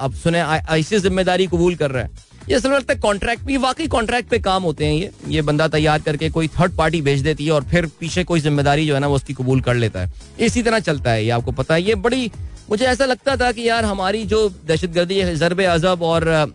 [0.00, 3.86] अब सुने ऐसी ज़िम्मेदारी कबूल कर रहा है। ये असल लगता है कॉन्ट्रैक्ट भी, वाकई
[3.88, 7.44] कॉन्ट्रैक्ट पे काम होते हैं ये। ये बंदा तैयार करके कोई थर्ड पार्टी भेज देती
[7.44, 10.12] है और फिर पीछे कोई ज़िम्मेदारी जो है ना, वो उसकी कबूल कर लेता है।
[10.40, 12.30] इसी तरह चलता है ये, आपको पता है। ये बड़ी,
[12.70, 16.52] मुझे ऐसा लगता था कि यार, हमारी जो दहशत गर्दी जरब अजब और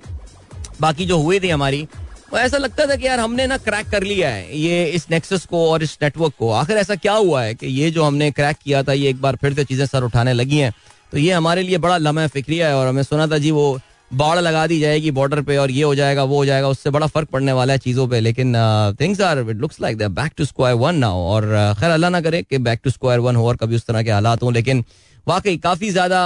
[0.82, 1.88] बाकी जो हुए थे हमारी
[2.38, 5.70] ऐसा लगता था कि यार हमने ना क्रैक कर लिया है, ये इस नेक्सस को
[5.70, 8.84] और इस नेटवर्क को। आखिर ऐसा क्या हुआ है कि ये जो हमने क्रैक किया
[8.84, 10.74] था, ये एक बार फिर से चीज़ें सर उठाने लगी हैं।
[11.12, 13.80] तो ये हमारे लिए बड़ा लम्हा फिक्रिया है और हमें सुना था जी वो
[14.12, 17.08] बाढ़ लगा दी जाएगी बॉर्डर पे और ये हो जाएगा, वो हो जाएगा, उससे बड़ा
[17.08, 18.54] फ़र्क पड़ने वाला है चीज़ों पे। लेकिन
[19.00, 21.46] things are it looks like that back to square one now और
[21.80, 24.12] खैर अल्लाह ना करे कि बैक टू स्क्वायर वन हो और कभी उस तरह के
[24.12, 24.84] हालात हों। लेकिन
[25.28, 26.26] वाकई काफ़ी ज़्यादा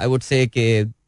[0.00, 0.46] आई वुड से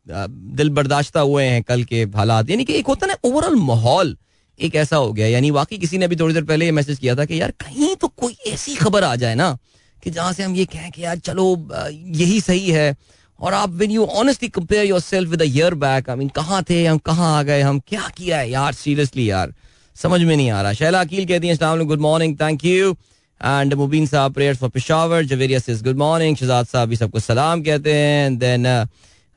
[0.06, 4.16] दिल बर्दाश्ता हुए हैं कल के हालात। यानी कि एक होता ना ओवरऑल माहौल
[4.58, 7.14] एक ऐसा हो गया। यानी वाकई किसी ने अभी थोड़ी देर पहले ये मैसेज किया
[7.16, 9.56] था कि यार कहीं तो कोई ऐसी खबर आ जाए ना
[10.02, 11.46] कि जहाँ से हम ये कहें कि यार चलो
[11.92, 12.96] यही सही है।
[13.40, 16.98] और आप when you honestly compare yourself with year back I mean कहाँ थे हम,
[16.98, 19.52] कहाँ आ गए हम, क्या किया है यार सीरियसली यार,
[19.96, 22.92] समझ में नहीं आ रहा। शैला अकील कहती है good morning thank you
[23.40, 27.94] and Mubeen sahab prayer for Peshawar Javeria good morning Shahzad sahab भी सबको सलाम कहते
[27.94, 28.66] हैं। देन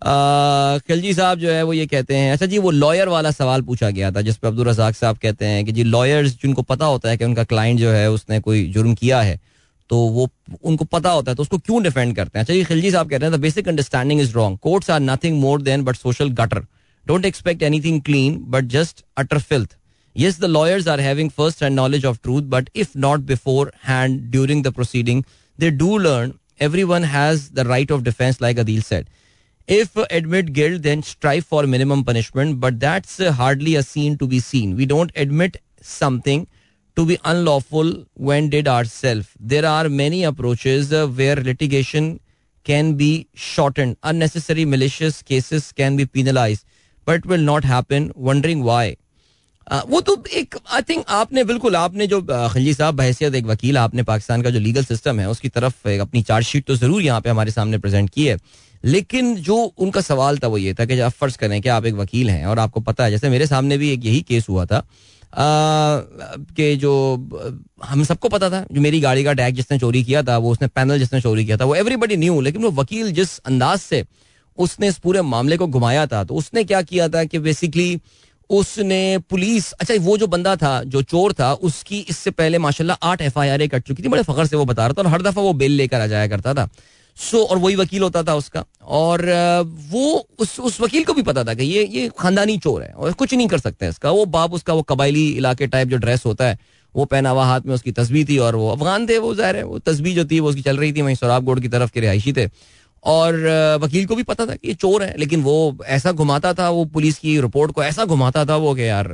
[0.04, 3.90] खिलजी साहब जो है वो ये कहते हैं अच्छा जी वो लॉयर वाला सवाल पूछा
[3.90, 7.18] गया था जिसपे अब्दुल रजाक साहब कहते हैं कि जी लॉयर्स जिनको पता होता है
[7.18, 9.40] कि उनका क्लाइंट जो है उसने कोई जुर्म किया है
[9.90, 10.30] तो वो
[10.64, 12.44] उनको पता होता है तो उसको क्यों डिफेंड करते हैं?
[12.44, 15.84] अच्छा जी खिलजी साहब कहते हैं basic understanding is wrong courts are nothing more than
[15.84, 16.60] but social gutter
[17.08, 19.78] don't expect anything clean but just utter filth
[20.18, 23.26] yes the Yes, the lawyers are having first hand knowledge of truth, but if not
[23.26, 25.26] beforehand during the proceeding,
[25.60, 29.10] they do learn everyone has the right of defense, like Adil said.
[29.69, 34.39] Admit guilt, then strive for minimum punishment, but that's uh, hardly a scene to be
[34.39, 34.75] seen.
[34.75, 36.47] We don't admit something
[36.97, 39.27] to be unlawful when did ourselves.
[39.39, 42.19] There are many approaches uh, where litigation
[42.65, 43.97] can be shortened.
[44.01, 46.65] Unnecessary malicious cases can be penalized,
[47.08, 48.12] but it will not happen.
[48.15, 48.95] Wondering why.
[49.88, 54.03] वो तो एक I think आपने बिल्कुल आपने जो खलजी साहब बहसियत एक वकील आपने
[54.03, 57.51] पाकिस्तान का जो लीगल सिस्टम है उसकी तरफ़ अपनी चार्जशीट तो ज़रूर यहाँ पे हमारे
[57.51, 58.38] सामने प्रेजेंट की है
[58.84, 61.94] लेकिन जो उनका सवाल था वो ये था कि आप फ़र्ज़ करें कि आप एक
[61.96, 64.86] वकील हैं और आपको पता है, जैसे मेरे सामने भी एक यही केस हुआ था
[65.34, 66.92] कि जो,
[67.84, 70.68] हम सबको पता था, जो मेरी गाड़ी का टैग जिसने चोरी किया था, वो उसने
[70.70, 74.04] पैनल जिसने चोरी किया था, वो एवरीबडी न्यू लेकिन वो वकील जिस अंदाज से
[74.58, 78.00] उसने इस पूरे मामले को घुमाया था तो उसने क्या किया था कि बेसिकली
[78.50, 83.22] उसने पुलिस अच्छा वो जो बंदा था, जो चोर था, उसकी इससे पहले माशाल्लाह आठ
[83.22, 85.42] एफ़ आई कट चुकी थी, बड़े फखर से वो बता रहा था और हर दफ़ा
[85.42, 86.70] वो बेल लेकर आ जाया करता था।
[87.17, 89.22] सो, और वही वकील होता था उसका। और
[89.91, 93.13] वो उस उस वकील को भी पता था कि ये ये खानदानी चोर है और
[93.13, 96.48] कुछ नहीं कर सकते इसका। वो बाप उसका, वो कबायली इलाके टाइप जो ड्रेस होता
[96.48, 96.58] है,
[96.95, 99.63] वो पहना हुआ हाथ में उसकी तस्वीर थी और वो अफगान थे, वो ज़ाहिर है,
[99.63, 102.00] वो तस्वीर जो थी, वो उसकी चल रही थी, वहीं सौराब गोड की तरफ़ के
[102.00, 102.50] रिहायशी थे।
[103.04, 103.36] और
[103.82, 106.86] वकील को भी पता था कि ये चोर है, लेकिन वो ऐसा घुमाता था, वो
[106.86, 109.08] पुलिस की रिपोर्ट को ऐसा घुमाता था वो कि यार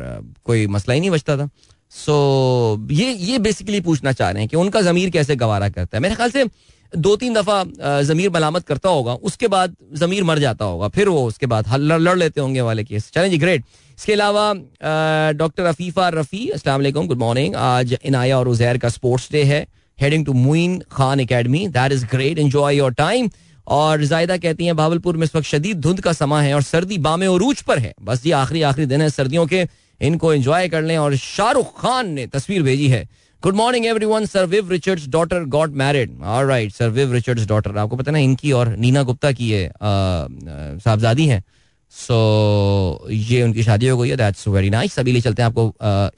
[0.46, 1.50] कोई मसला ही नहीं बचता था।
[1.92, 6.02] सो, ये ये बेसिकली पूछना चाह रहे हैं कि उनका जमीर कैसे गवारा करता है।
[6.02, 6.46] मेरे ख्याल से
[6.94, 11.26] दो तीन दफ़ा जमीर मलामत करता होगा उसके बाद जमीर मर जाता होगा फिर वो
[11.28, 13.64] उसके बाद लड़, लड़ लेते होंगे वाले केस। चलें जी ग्रेट
[13.98, 14.54] इसके अलावा
[15.36, 19.66] डॉक्टर अफीफा रफ़ी अस्सलाम गुड मॉर्निंग आज इनाया और उजैर का स्पोर्ट्स डे है
[19.98, 23.30] heading to Moin Khan Academy that is great enjoy your time
[23.68, 26.98] और जायदा कहती हैं भावलपुर में इस वक्त शदीद धुंध का समा है और सर्दी
[27.00, 29.66] बामे उरूज पर है। बस ये आखिरी आखिरी दिन है सर्दियों के
[30.02, 33.08] इनको एंजॉय कर लें और शाहरुख खान ने तस्वीर भेजी है।
[33.44, 37.78] Good morning everyone sir Viv Richards daughter got married और right sir Viv Richards daughter
[37.78, 41.44] आपको पता ना इनकी और नीना गुप्ता की ये साहबजादी है।
[41.92, 42.16] सो
[43.04, 45.74] so, ये उनकी शादी हो गई है। दैट्स वेरी नाइस अभी ले चलते हैं आपको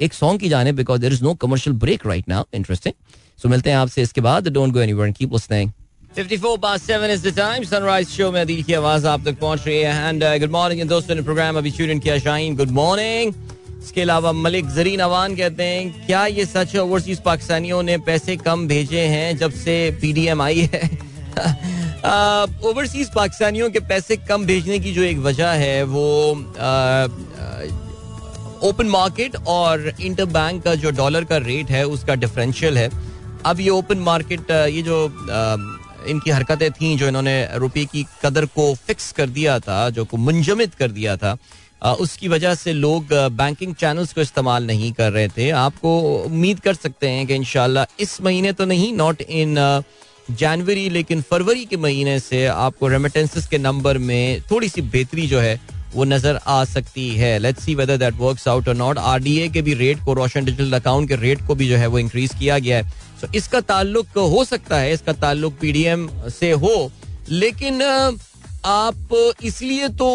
[0.05, 2.93] एक सॉन्ग की जाने because there is no commercial break right now interesting
[3.41, 4.47] so मिलते हैं आपसे इसके बाद.
[4.47, 5.71] Don't go anywhere keep listening
[6.17, 7.65] 54 past 7 is the time.
[7.69, 11.21] Sunrise show में की आवाज़ आप तक पहुँच रही है। एंड गुड मॉर्निंग दोस्तों ने
[11.21, 13.33] प्रोग्राम अभी ट्यून किया। शाहीन गुड मॉर्निंग
[13.83, 18.35] इसके अलावा मलिक जरीन अवान कहते हैं क्या ये सच है ओवरसीज पाकिस्तानियों ने पैसे
[18.37, 20.89] कम भेजे हैं जब से पीडीएम आई है?
[22.63, 26.31] ओवरसीज पाकिस्तानियों के पैसे कम भेजने की जो एक वजह है वो
[28.63, 32.89] ओपन मार्केट और इंटर बैंक का जो डॉलर का रेट है उसका डिफरेंशियल है।
[33.45, 35.55] अब ये ओपन मार्केट ये जो आ,
[36.09, 40.17] इनकी हरकतें थी जो इन्होंने रुपये की कदर को फिक्स कर दिया था जो को
[40.17, 41.37] मुंजमद कर दिया था
[41.81, 46.73] उसकी वजह से लोग बैंकिंग चैनल्स को इस्तेमाल नहीं कर रहे थे। आपको उम्मीद कर
[46.75, 49.55] सकते हैं कि इन इस महीने तो नहीं नॉट इन
[50.31, 55.39] जनवरी लेकिन फरवरी के महीने से आपको रेमिटेंसेस के नंबर में थोड़ी सी बेहतरी जो
[55.39, 55.59] है
[55.93, 59.61] वो नज़र आ सकती है। Let's see whether that works out और नॉट आरडीए के
[59.61, 62.57] भी रेट को रोशन डिजिटल अकाउंट के रेट को भी जो है वो इंक्रीज किया
[62.59, 62.89] गया है।
[63.21, 66.91] सो so, इसका ताल्लुक हो सकता है इसका ताल्लुक पीडीएम से हो
[67.29, 67.79] लेकिन
[68.65, 70.09] आप इसलिए तो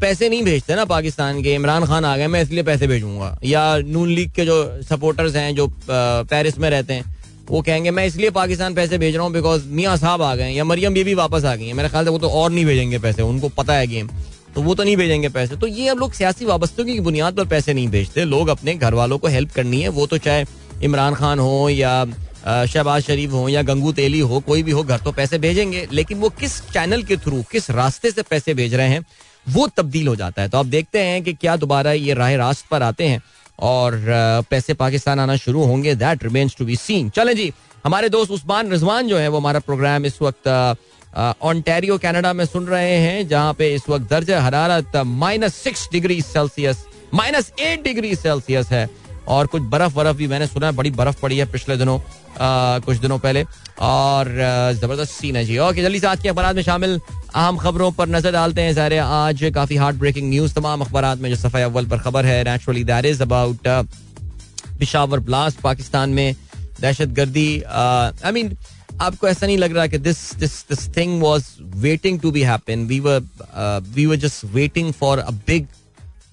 [0.00, 3.76] पैसे नहीं भेजते ना पाकिस्तान के। इमरान खान आ गए, मैं इसलिए पैसे भेजूँगा। या
[3.78, 7.04] नून लीग के जो सपोर्टर्स हैं, जो पेरिस में रहते हैं,
[7.48, 10.64] वो कहेंगे, मैं इसलिए पाकिस्तान पैसे भेज रहा हूँ बिकॉज़ मियाँ साहब आ गए या
[10.64, 13.22] मरियम भी वापस आ गई है। मेरे ख्याल से वो तो और नहीं भेजेंगे पैसे,
[13.22, 14.08] उनको पता है गेम।
[14.54, 17.44] तो वो तो नहीं भेजेंगे पैसे। तो ये अब लोग सियासी वाबस्तगी की बुनियाद पर
[17.46, 20.44] पैसे नहीं भेजते। लोग अपने घर वालों को हेल्प करनी है। वो तो चाहे
[20.82, 22.04] इमरान खान हो या
[22.48, 26.18] शहबाज शरीफ हो या गंगू तेली हो, कोई भी हो, घर तो पैसे भेजेंगे, लेकिन
[26.18, 29.04] वो किस चैनल के थ्रू किस रास्ते से पैसे भेज रहे हैं,
[29.46, 32.66] वो तब्दील हो जाता है। तो आप देखते हैं कि क्या दोबारा ये राह रास्त
[32.70, 33.22] पर आते हैं
[33.60, 34.00] और
[34.50, 37.52] पैसे पाकिस्तान आना शुरू होंगे that remains to be seen चलें जी,
[37.84, 40.48] हमारे दोस्त उस्मान रिजवान जो है, वो हमारा प्रोग्राम इस वक्त
[41.18, 46.20] ऑनटेरियो कनाडा में सुन रहे हैं, जहाँ पे इस वक्त दर्ज हरारत minus six degree
[46.22, 46.84] Celsius
[47.14, 48.88] minus eight degree Celsius है।
[49.28, 52.78] और कुछ बर्फ़ बर्फ़ भी मैंने सुना है बड़ी बर्फ़ पड़ी है पिछले दिनों आ,
[52.78, 53.44] कुछ दिनों पहले।
[53.80, 54.28] और
[54.74, 56.98] ज़बरदस्त सीन है जी। ओके जल्दी से आज के अखबार में शामिल
[57.34, 61.28] अहम खबरों पर नज़र डालते हैं सारे आज काफ़ी हार्ट ब्रेकिंग न्यूज़ तमाम अखबार में
[61.30, 63.68] जो सफ़ाई अव्वल पर खबर है। Naturally that is about
[64.78, 66.34] Peshawar blast Pakistan में
[66.80, 68.56] दहशत गर्दी आई मीन
[69.00, 71.44] आपको ऐसा नहीं लग रहा कि this this this thing was
[71.82, 73.22] waiting to be happen we were
[73.94, 75.66] we were just waiting for a big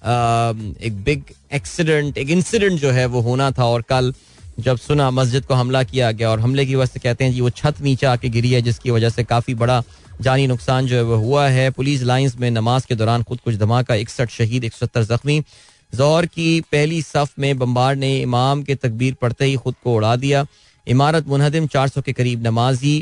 [0.02, 4.12] एक बिग एक्सीडेंट एक इंसिडेंट जो है वो होना था और कल
[4.58, 7.40] जब सुना मस्जिद को हमला किया गया और हमले की वजह से कहते हैं जी
[7.40, 9.82] वो छत नीचे आके गिरी है, जिसकी वजह से काफ़ी बड़ा
[10.20, 13.56] जानी नुकसान जो है वो हुआ है। पुलिस लाइंस में नमाज़ के दौरान खुद कुछ
[13.56, 15.42] धमाका, इकसठ शहीद एक सत्तर जख्मी।
[15.92, 20.14] जहर की पहली सफ में बम्बार ने इमाम के तकबीर पढ़ते ही खुद को उड़ा
[20.16, 20.46] दिया।
[20.86, 22.98] इमारत मुनहदिम चार सौ के करीब नमाजी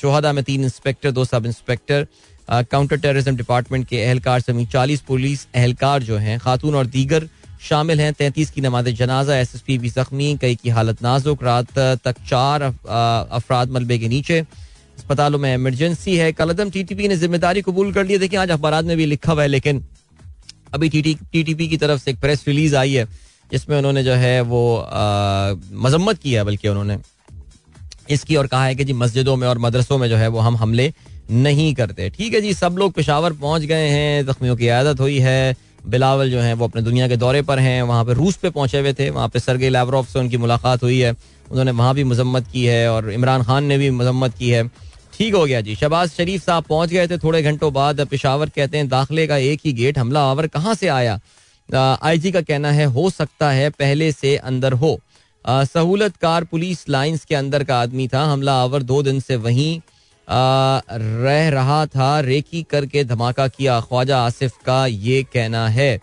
[0.00, 2.06] शोहदा में तीन इंस्पेक्टर, दो sub inspector.
[2.48, 7.28] Counter terrorism department के एहलकार समेत चालीस पुलिस एहलकार जो हैं, खातून और दीगर
[7.62, 11.42] शामिल हैं। तैंतीस की नमाज़ जनाजा एस एस पी भी जख्मी, कई की हालत नाजुक।
[11.44, 17.08] रात तक चार अफराद मलबे के नीचे। अस्पतालों में इमरजेंसी है। कलदम टी टी पी
[17.08, 19.84] ने ज़िम्मेदारी कबूल कर ली देखिए, आज अखबार में भी लिखा हुआ है, लेकिन
[20.74, 23.06] अभी टी टी पी की तरफ़ से एक प्रेस रिलीज़ आई है,
[23.50, 24.62] जिसमें उन्होंने जो है वो
[25.78, 26.98] मजम्मत की है, बल्कि उन्होंने
[28.10, 30.56] इसकी और कहा है कि जी, मस्जिदों में और मदरसों में जो है वो हम
[30.56, 30.92] हमले
[31.30, 35.18] नहीं करते। ठीक है जी, सब लोग पेशावर पहुँच गए हैं, जख्मियों की आदत हुई
[35.18, 35.56] है।
[35.86, 38.80] बिलावल जो है, वो अपने दुनिया के दौरे पर हैं, वहाँ पे रूस पे पहुँचे
[38.80, 41.12] हुए थे, वहाँ पे सरगे लैवरोफ से उनकी मुलाकात हुई है।
[41.50, 44.66] उन्होंने वहाँ भी मजम्मत की है और इमरान खान ने भी मजम्मत की है।
[45.14, 48.76] ठीक हो गया जी शबाज शरीफ साहब पहुँच गए थे थोड़े घंटों बाद। पेशावर कहते
[48.78, 51.20] हैं, दाखिले का एक ही गेट, हमला आवर कहाँ से आया?
[51.68, 54.98] आईजी का कहना है, हो सकता है, पहले से अंदर हो।
[55.44, 59.80] सहूलत कार पुलिस लाइंस के अंदर का आदमी था, हमला आवर दो दिन से वहीं
[60.28, 66.00] रह रहा था, रेकी करके धमाका किया। ख्वाजा आसिफ का ये कहना है।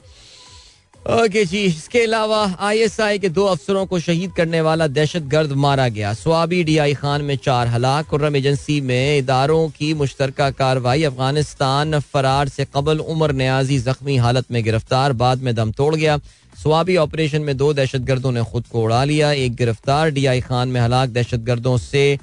[1.10, 5.88] ओके जी, इसके अलावा आईएसआई के दो अफसरों को शहीद करने वाला दहशत गर्द मारा
[5.88, 11.04] गया। स्वाबी डी आई खान में चार हलाक। कुर्रम एजेंसी में इदारों की मुश्तर कार्रवाई।
[11.04, 16.18] अफ़गानिस्तान फरार से कबल उमर न्याजी जख्मी हालत में गिरफ़्तार, बाद में दम तोड़ गया।
[16.54, 20.42] स्वाबी ऑपरेशन में दो दहशत गर्दों ने खुद को उड़ा लिया। एक गिरफ़्तार डी आई
[20.42, 22.18] खान में हलाक। दहशत गर्दों से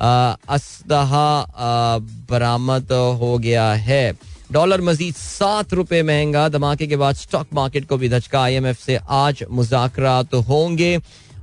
[0.00, 1.98] असदहा
[2.30, 4.12] बरामद हो गया है।
[4.52, 8.98] डॉलर मजीद सात रुपए महँगा। धमाके के बाद स्टॉक मार्केट को भी धचका। आईएमएफ से
[9.10, 10.98] आज मुजाकर तो होंगे।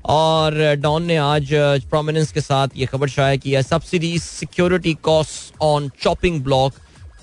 [0.06, 1.50] और डॉन ने आज
[1.90, 6.74] प्रोमिनेंस के साथ ये खबर शाया की है। Subsidy security cost on chopping block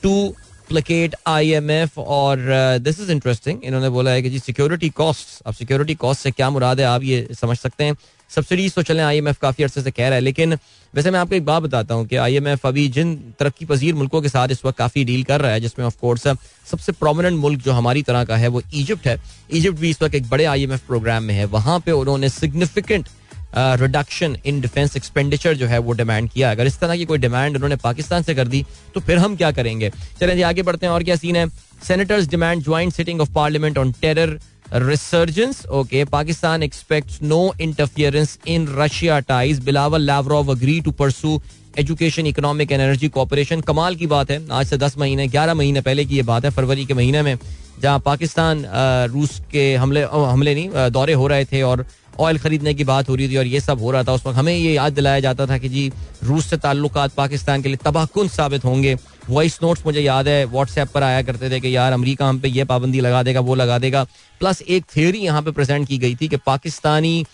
[0.03, 0.35] to
[0.69, 2.39] placate IMF और
[2.81, 6.51] दिस इज़ इंटरेस्टिंग इन्होंने बोला है कि जी सिक्योरिटी कॉस्ट अब सिक्योरिटी कॉस्ट से क्या
[6.51, 7.97] मुराद है, आप ये समझ सकते हैं।
[8.33, 10.59] सब्सिडीज तो चले आई एम एफ़ काफ़ी अरसे से कह रहा है, लेकिन
[10.95, 13.95] वैसे मैं आपको एक बात बताता हूँ कि आई एम एफ़ अभी जिन तरक्की पजीर
[13.95, 16.27] मुल्कों के साथ इस वक्त काफ़ी डील कर रहा है, जिसमें ऑफ़ कोर्स
[16.67, 19.19] सबसे प्रोमिनेंट मुल्क जो हमारी तरह का है, वो इजिप्ट है।
[19.51, 22.29] इजिप्ट भी इस वक्त एक बड़े आई एम एफ़ प्रोग्राम में है। वहाँ पर उन्होंने
[22.31, 23.09] significant
[23.55, 27.57] reduction in defence expenditure जो है वो डिमांड किया अगर इस तरह की कोई डिमांड
[27.57, 28.65] उन्होंने पाकिस्तान से कर दी
[28.95, 29.91] तो फिर हम क्या करेंगे?
[30.21, 31.49] चलें जी, आगे बढ़ते हैं और क्या सीन है?
[31.89, 34.39] Senators demand joint sitting of parliament on terror
[34.73, 35.67] resurgence.
[35.69, 39.61] Okay, Pakistan expects no interference in Russia ties.
[39.61, 41.41] Bilawal Lavrov agree to pursue
[41.79, 46.05] education economic energy cooperation कमाल की बात है आज से दस महीने ग्यारह महीने पहले
[46.05, 47.37] की ये बात है फरवरी के महीने में
[47.81, 48.65] जहाँ पाकिस्तान
[49.13, 51.85] रूस के हमले हमले नहीं दौरे हो रहे थे और
[52.21, 54.39] ऑयल खरीदने की बात हो रही थी और ये सब हो रहा था उस वक्त
[54.39, 55.91] हमें ये याद दिलाया जाता था कि जी
[56.25, 58.97] रूस से ताल्लुक पाकिस्तान के लिए तबाहकुन साबित होंगे
[59.31, 62.49] वॉइस नोट्स मुझे याद है व्हाट्सएप पर आया करते थे कि यार अमरीका हम पे
[62.49, 64.05] ये पाबंदी लगा देगा वो लगा देगा।
[64.41, 67.25] प्लस एक थियोरी यहाँ पे प्रेजेंट की गई थी कि पाकिस्तानी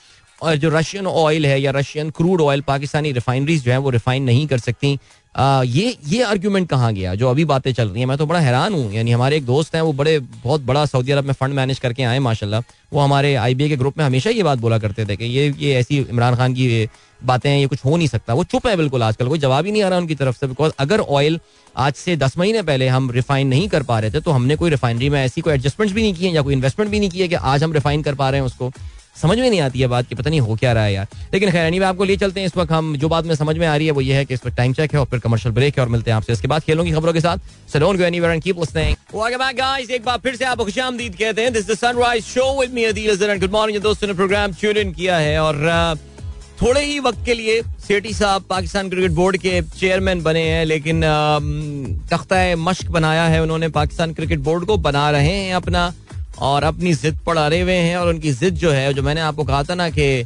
[0.40, 4.22] और जो रशियन ऑयल है या Russian crude oil Pakistani refineries जो है वो रिफाइन
[4.22, 4.98] नहीं कर सकती।
[5.35, 7.14] आ, ये ये आर्ग्यूमेंट कहाँ गया?
[7.14, 9.74] जो अभी बातें चल रही हैं मैं तो बड़ा हैरान हूँ। यानी हमारे एक दोस्त
[9.74, 12.61] हैं वो बड़े बहुत बड़ा सऊदी अरब में फंड मैनेज करके आए माशाल्लाह।
[12.92, 15.74] वो हमारे आईबीए के ग्रुप में हमेशा ये बात बोला करते थे कि ये ये
[15.74, 16.88] ऐसी इमरान खान की
[17.20, 19.83] बातें ये कुछ हो नहीं सकता। वो चुप है बिल्कुल आजकल, कोई जवाब ही नहीं
[19.83, 21.40] आ रहा उनकी तरफ़ से बिकॉज़ अगर ऑयल
[21.76, 24.70] आज से दस महीने पहले हम रिफाइन नहीं कर पा रहे थे तो हमने कोई
[24.70, 27.35] रिफाइनरी में ऐसी कोई एडजस्टमेंट भी नहीं किए या कोई इन्वेस्टमेंट भी नहीं किया कि
[27.35, 28.72] आज हम रिफाइन कर पा रहे हैं उसको।
[29.16, 31.50] समझ में नहीं आती है बात कि पता नहीं हो क्या रहा है यार। लेकिन
[31.50, 33.76] खैर नहीं आपको लिए चलते हैं इस वक्त हम, जो बात में समझ में आ
[33.76, 35.78] रही है वो ये है कि इस वक्त टाइम चेक है और फिर कमर्शियल ब्रेक
[35.78, 37.38] है और मिलते हैं आपसे। इसके बाद खेलों की खबरों के साथ।
[37.72, 40.64] So don't go anywhere and keep listening welcome back guys एक बार फिर से आपको
[40.64, 44.52] खुशामदीद कहते हैं। This the sunrise show with me Adeel good morning दोस्तों ने प्रोग्राम
[44.52, 45.66] ट्यून इन किया है और
[46.62, 51.02] थोड़े ही वक्त के लिए सेठी साहब पाकिस्तान क्रिकेट बोर्ड के चेयरमैन बने हैं लेकिन
[52.10, 55.92] तख्ता मश्क बनाया है उन्होंने। पाकिस्तान क्रिकेट बोर्ड को बना रहे हैं अपना
[56.40, 59.62] और अपनी जिद अड़े हुए हैं और उनकी जिद जो है जो मैंने आपको कहा
[59.64, 60.24] था ना कि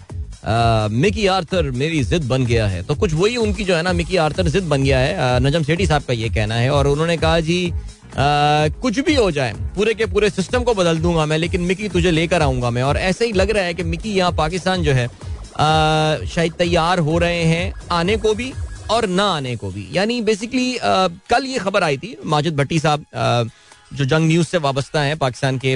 [0.92, 4.16] मिकी आर्थर मेरी जिद बन गया है। तो कुछ वही उनकी जो है ना मिकी
[4.18, 7.40] आर्थर जिद बन गया है। नजम सेठी साहब का ये कहना है और उन्होंने कहा
[7.40, 11.60] जी आ, कुछ भी हो जाए पूरे के पूरे सिस्टम को बदल दूँगा मैं लेकिन
[11.60, 14.82] मिकी तुझे लेकर आऊँगा मैं। और ऐसे ही लग रहा है कि मिकी यहाँ पाकिस्तान
[14.82, 15.06] जो है
[15.54, 18.52] शायद तैयार हो रहे हैं आने को भी
[18.90, 23.50] और ना आने को भी। यानी बेसिकली कल ये खबर आई थी, माजिद भट्टी साहब
[23.92, 25.74] जो जंग न्यूज़ से वाबस्ता है पाकिस्तान के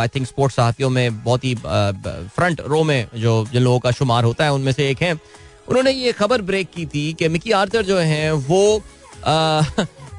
[0.00, 4.24] आई थिंक स्पोर्ट्स सहाफ़ियों में बहुत ही फ्रंट रो में जो, जिन लोगों का शुमार
[4.24, 5.12] होता है, उनमें से एक है।
[5.68, 8.82] उन्होंने ये खबर ब्रेक की थी कि मिकी आर्थर जो हैं वो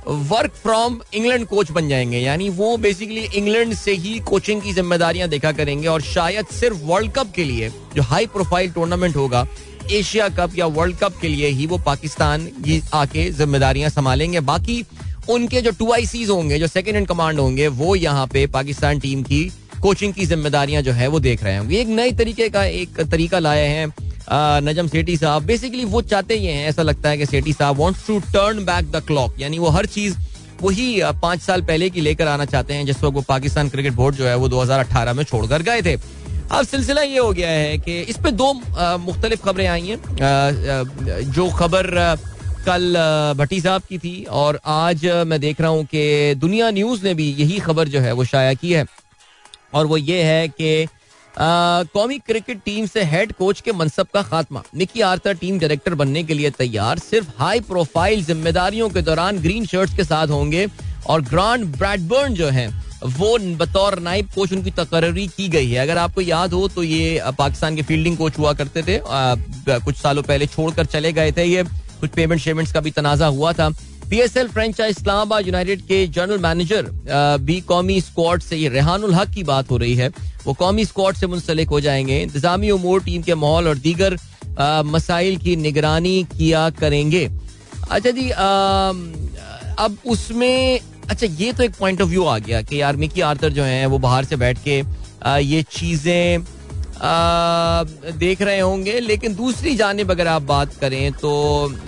[0.07, 5.27] वर्क फ्रॉम इंग्लैंड कोच बन जाएँगे। यानी वो बेसिकली इंग्लैंड से ही कोचिंग की जिम्मेदारियाँ
[5.29, 9.47] देखा करेंगे और शायद सिर्फ़ वर्ल्ड कप के लिए जो हाई प्रोफ़ाइल टूर्नामेंट होगा
[9.91, 12.47] एशिया कप या वर्ल्ड कप के लिए ही वो पाकिस्तान
[12.93, 14.83] आके जिम्मेदारियाँ संभालेंगे। बाकी
[15.29, 19.23] उनके जो टू आई होंगे, जो सेकेंड इन कमांड होंगे, वो यहाँ पे पाकिस्तान टीम
[19.23, 22.99] की कोचिंग की जिम्मेदारियाँ जो है वो देख रहे होंगे एक नए तरीके का एक
[23.01, 23.93] तरीका लाए हैं
[24.33, 28.05] नजम सेठी साहब बेसिकली वो चाहते ही हैं, ऐसा लगता है कि सेठी साहब wants
[28.07, 30.15] to turn back the clock यानी वो हर चीज़,
[30.61, 34.15] वही पाँच साल पहले की लेकर आना चाहते हैं, जिस वक्त वो पाकिस्तान क्रिकेट बोर्ड
[34.15, 35.95] जो है वो 2018 में छोड़कर गए थे।
[36.51, 41.49] अब सिलसिला ये हो गया है कि इस पे दो मुख्तलिफ़ खबरें आई हैं। जो
[41.51, 41.87] खबर
[42.65, 42.95] कल
[43.37, 47.29] भट्टी साहब की थी, और आज मैं देख रहा हूँ कि दुनिया न्यूज़ ने भी
[47.33, 48.85] यही खबर जो है वो शाया की है।
[49.73, 50.87] और वो ये है कि
[51.37, 56.23] कौमी क्रिकेट टीम से हेड कोच के मनसब का खात्मा। निकी आर्थर टीम डायरेक्टर बनने
[56.23, 60.67] के लिए तैयार। सिर्फ़ हाई प्रोफ़ाइल जिम्मेदारियों के दौरान ग्रीन शर्ट्स के साथ होंगे
[61.07, 62.67] और ग्रांड ब्रैडबर्न जो है
[63.05, 67.21] वो बतौर नाइब कोच उनकी तकर्री की गई है। अगर आपको याद हो तो ये
[67.37, 69.35] पाकिस्तान के फील्डिंग कोच हुआ करते थे। आ,
[69.79, 71.63] कुछ सालों पहले छोड़कर चले गए थे ये।
[71.99, 73.69] कुछ पेमेंट शेमेंट्स का भी तनाजा हुआ था।
[74.09, 76.89] पीएसएल फ्रेंचाइज इस्लामाबाद यूनाइटेड के जनरल मैनेजर
[77.41, 80.09] बी कौमी स्क्वाड से ये रेहानुल हक की बात हो रही है।
[80.45, 84.17] वो कौमी स्क्वाड से मुंसलिक हो जाएँगे। इंतजामी उमूर टीम के माहौल और दीगर
[84.85, 87.29] मसाइल की निगरानी किया करेंगे।
[87.91, 92.95] अच्छा जी अब उसमें अच्छा ये तो एक पॉइंट ऑफ़ व्यू आ गया कि यार
[92.95, 94.81] मिकी आर्थर जो है, वो बाहर से बैठ के
[95.43, 96.43] ये चीज़ें
[97.03, 101.31] देख रहे होंगे, लेकिन दूसरी जानब अगर आप बात करें तो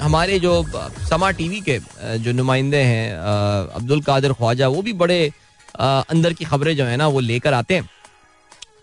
[0.02, 0.64] हमारे जो
[1.10, 1.80] समा टीवी के
[2.20, 5.32] जो नुमाइंदे हैं अब्दुल कादिर ख्वाजा, वो भी बड़े
[5.76, 7.90] अंदर की खबरें जो है ना, वो लेकर आते हैं।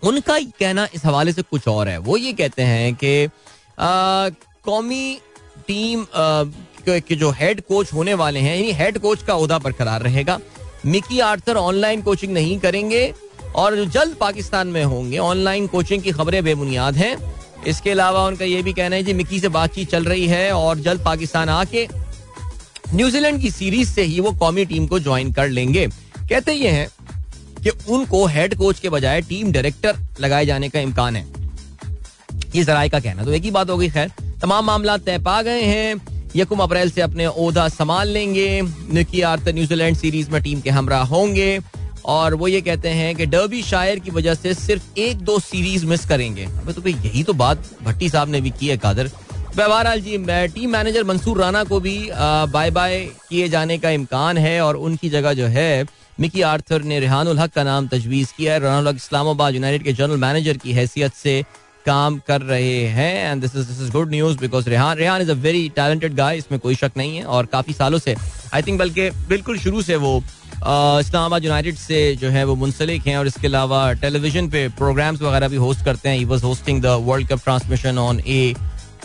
[0.04, 3.28] उनका कहना इस हवाले से कुछ और है। वो ये कहते हैं कि
[3.78, 5.18] कौमी
[5.68, 6.04] टीम
[6.88, 10.38] के जो हेड कोच होने वाले हैं, यानी हेड कोच का अहदा बरकरार रहेगा।
[10.86, 13.12] मिकी आर्थर ऑनलाइन कोचिंग नहीं करेंगे।
[13.54, 17.16] और जो जल्द पाकिस्तान में होंगे ऑनलाइन कोचिंग की खबरें बेबुनियाद हैं।
[17.66, 20.78] इसके अलावा उनका यह भी कहना है जी मिकी से बातचीत चल रही है और
[20.78, 21.86] जल्द पाकिस्तान आके
[22.94, 25.86] न्यूजीलैंड की सीरीज़ से ही वो कौमी टीम को ज्वाइन कर लेंगे।
[26.20, 26.88] कहते ये हैं
[27.62, 31.26] कि उनको हेड कोच के बजाय टीम डायरेक्टर लगाए जाने का इम्कान है।
[32.56, 34.10] ये जराए का कहना तो एक ही बात होगी खैर।
[34.42, 39.96] तमाम मामला तय पा गए हैं। यकुम अप्रैल से अपने ओहदा संभाल लेंगे। निकी न्यूजीलैंड
[39.96, 41.58] सीरीज़ में टीम के हमरा होंगे।
[42.04, 45.86] और वो ये कहते हैं कि डर्बी शायर की वजह से सिर्फ़ एक दो सीरीज़
[45.86, 49.10] मिस करेंगे। अबे तो भाई यही तो बात भट्टी साहब ने भी की है, कादर।
[49.56, 51.96] बहरहाल जी टीम मैनेजर मंसूर राना को भी
[52.52, 55.84] बाय बाय किए जाने का इम्कान है और उनकी जगह जो है
[56.20, 59.92] मिकी आर्थर ने रेहानुल हक का नाम तजवीज किया है। रेहानुल हक इस्लामाबाद यूनाइटेड के
[59.92, 61.42] जनरल मैनेजर की हैसियत से
[61.86, 65.30] काम कर रहे हैं। And this is this is good news because Rehan Rehan is
[65.30, 68.14] a very talented guy इसमें कोई शक नहीं है और काफ़ी सालों से
[68.54, 70.22] आई थिंक बल्कि बिल्कुल शुरू से वो
[70.62, 75.48] इस्लामाबाद यूनाइटेड से जो है वो मुंसलिक हैं और इसके अलावा टेलीविज़न पे प्रोग्राम्स वगैरह
[75.48, 78.54] भी होस्ट करते हैं। He was hosting the World Cup transmission on A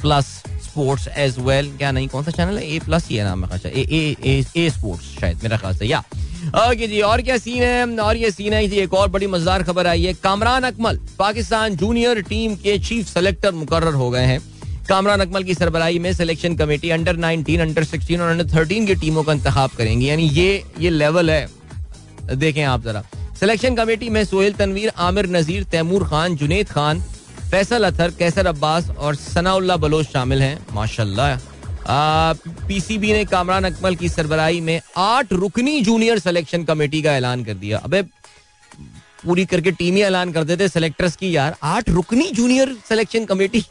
[0.02, 0.26] plus
[0.64, 2.66] sports as well क्या नहीं, कौन सा चैनल है?
[2.66, 6.04] ए प्लस ये नाम है ए ए ए स्पोर्ट्स शायद मेरा ख्याल से, या।
[6.48, 7.98] ओके जी, और क्या सीन है?
[8.00, 12.22] और ये सीन है एक और बड़ी मज़ेदार खबर आई है। कामरान अकमल, पाकिस्तान जूनियर
[12.30, 14.40] टीम के चीफ सेलेक्टर मुकर्र हो गए हैं।
[14.90, 18.96] कामरान अकमल की सरबराही में सिलेक्शन कमेटी अंडर 19, अंडर 16 और अंडर 13 की
[18.96, 21.48] टीमों का इंतखाब करेंगी। यानी ये ये लेवल है।
[22.36, 23.04] देखें आप जरा।
[23.40, 27.02] सिलेक्शन कमेटी में सोहेल तनवीर आमिर नजीर तैमूर खान जुनेद खान
[27.52, 31.36] फैसल अथर कैसर अब्बास और सनाउल्ला बलोच शामिल हैं। माशाल्लाह।
[32.68, 37.54] पीसीबी ने कामरान अकमल की सरबराही में आठ रुकनी जूनियर सिलेक्शन कमेटी का ऐलान कर
[37.56, 38.02] दिया। अबे
[39.24, 43.64] पूरी करके टीम ही ऐलान कर देते सिलेक्टर्स की यार। आठ रुकनी जूनियर सिलेक्शन कमेटी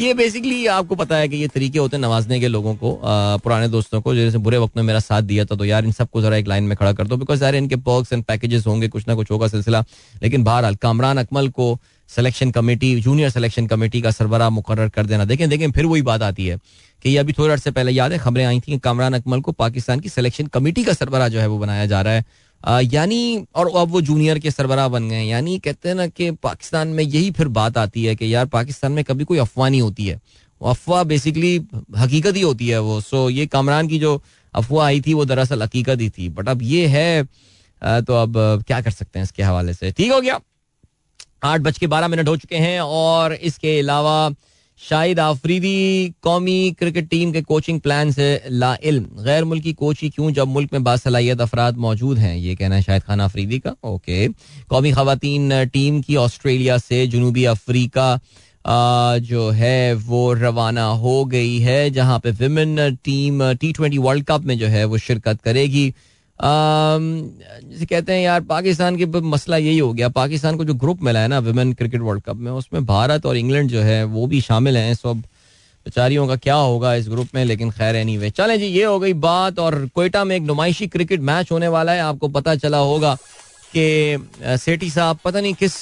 [0.00, 3.36] ये बेसिकली आपको पता है कि ये तरीके होते हैं नवाजने के लोगों को आ,
[3.36, 6.22] पुराने दोस्तों को जैसे बुरे वक्त में मेरा साथ दिया था तो यार इन सबको
[6.22, 9.08] जरा एक लाइन में खड़ा कर दो बिकॉज़ यार इनके पर्क्स एंड पैकेजेस होंगे कुछ
[9.08, 9.84] ना कुछ होगा सिलसिला।
[10.22, 11.78] लेकिन बहरहाल कामरान अकमल को
[12.10, 16.22] selection committee junior selection committee का सरबरा मुकर कर देना। देखें देखें फिर वही बात
[16.22, 16.58] आती है
[17.04, 20.00] कि ये अभी थोड़े अर्से पहले याद है खबरें आई थी कामरान अकमल को पाकिस्तान
[20.00, 22.24] की सिलेक्शन कमेटी का सरबरा जो है वो बनाया जा रहा है।
[22.62, 26.88] यानी, और अब वो जूनियर के सरबरा बन गए यानी कहते हैं ना कि पाकिस्तान
[26.88, 30.06] में यही फिर बात आती है कि यार, पाकिस्तान में कभी कोई अफवाह नहीं होती
[30.06, 30.20] है।
[30.60, 31.56] वो अफवाह बेसिकली
[31.96, 34.20] हकीकत ही होती है वो। सो ये कामरान की जो
[34.54, 37.24] अफवाह आई थी, वो दरअसल हकीकत ही थी। बट अब ये है
[37.82, 38.34] तो अब
[38.66, 39.90] क्या कर सकते हैं इसके हवाले से?
[39.92, 40.40] ठीक हो गया।
[41.44, 44.28] आठ बज के बारह मिनट हो चुके हैं और इसके अलावा
[44.80, 50.30] शाहिद आफरीदी कौमी क्रिकेट टीम के कोचिंग प्लान से ला गैर मुल्की कोच ही क्यों
[50.30, 52.36] जब मुल्क में बासलाहियत अफराद मौजूद हैं?
[52.36, 54.26] ये कहना है शाहिद खान आफरीदी का। ओके।
[54.68, 58.18] कौमी खातन टीम की ऑस्ट्रेलिया से जनूबी अफ्रीका
[59.20, 64.44] जो है, वो रवाना हो गई है, जहाँ पे women team T twenty World Cup
[64.44, 65.92] में जो है वो शिरकत करेगी।
[66.40, 71.20] जैसे कहते हैं यार, पाकिस्तान के मसला यही हो गया। पाकिस्तान को जो ग्रुप मिला
[71.20, 74.40] है ना विमेन क्रिकेट वर्ल्ड कप में, उसमें भारत और इंग्लैंड जो है, वो भी
[74.40, 75.22] शामिल हैं। सब
[75.86, 78.98] बेचारियों का क्या होगा इस ग्रुप में, लेकिन खैर एनी वे चलें जी, ये हो
[79.00, 82.78] गई बात और कोयटा में एक नुमाइशी क्रिकेट मैच होने वाला है। आपको पता चला
[82.78, 83.14] होगा
[83.74, 85.72] कि सेठी साहब पता नहीं किस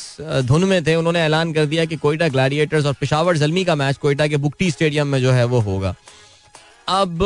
[0.44, 3.96] धुन में थे। उन्होंने ऐलान कर दिया कि कोयटा ग्लैडिएटर्स और पिशावर जलमी का मैच
[3.96, 5.94] कोयटा के बुकटी स्टेडियम में जो है, वो होगा।
[6.88, 7.18] अब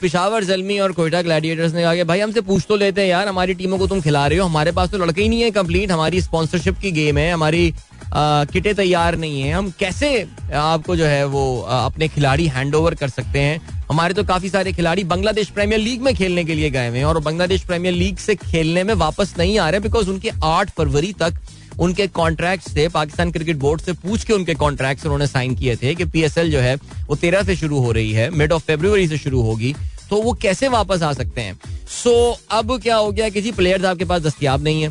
[0.00, 3.28] पिशावर, जलमी और कोयटा ग्लैडिएटर्स ने कहा कि भाई, हमसे पूछ तो लेते हैं, यार,
[3.28, 5.90] हमारी टीमों को तुम खिला रहे हो, हमारे पास तो लड़के ही नहीं है कंप्लीट
[5.90, 7.72] हमारी स्पॉन्सरशिप की गेम है, हमारी
[8.14, 10.26] किटे तैयार नहीं है, हम कैसे
[10.56, 13.60] आपको जो है वो अपने खिलाड़ी हैंड ओवर कर सकते हैं?
[13.90, 17.04] हमारे तो काफ़ी सारे खिलाड़ी बांग्लादेश प्रीमियर लीग में खेलने के लिए गए हुए हैं
[17.04, 21.12] और बांग्लादेश प्रीमियर लीग से खेलने में वापस नहीं आ रहे बिकॉज़ उनके आठ फरवरी
[21.12, 21.34] तक
[21.78, 25.94] उनके कॉन्ट्रैक्ट थे पाकिस्तान क्रिकेट बोर्ड से पूछ के उनके कॉन्ट्रैक्ट उन्होंने साइन किए थे
[25.94, 26.74] कि पीएसएल जो है
[27.08, 29.74] वो तेरह से शुरू हो रही है मिड ऑफ़ फेब्रुवरी से शुरू होगी
[30.10, 31.58] तो वो कैसे वापस आ सकते हैं?
[31.88, 34.88] सो so, अब क्या हो गया किसी प्लेयर्स आपके पास दस्तियाब नहीं है।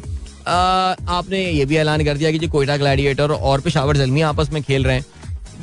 [0.47, 0.55] आ,
[1.09, 4.61] आपने ये भी ऐलान कर दिया कि जी कोयटा ग्लैडिएटर और पिशावर जलमी आपस में
[4.63, 5.05] खेल रहे हैं।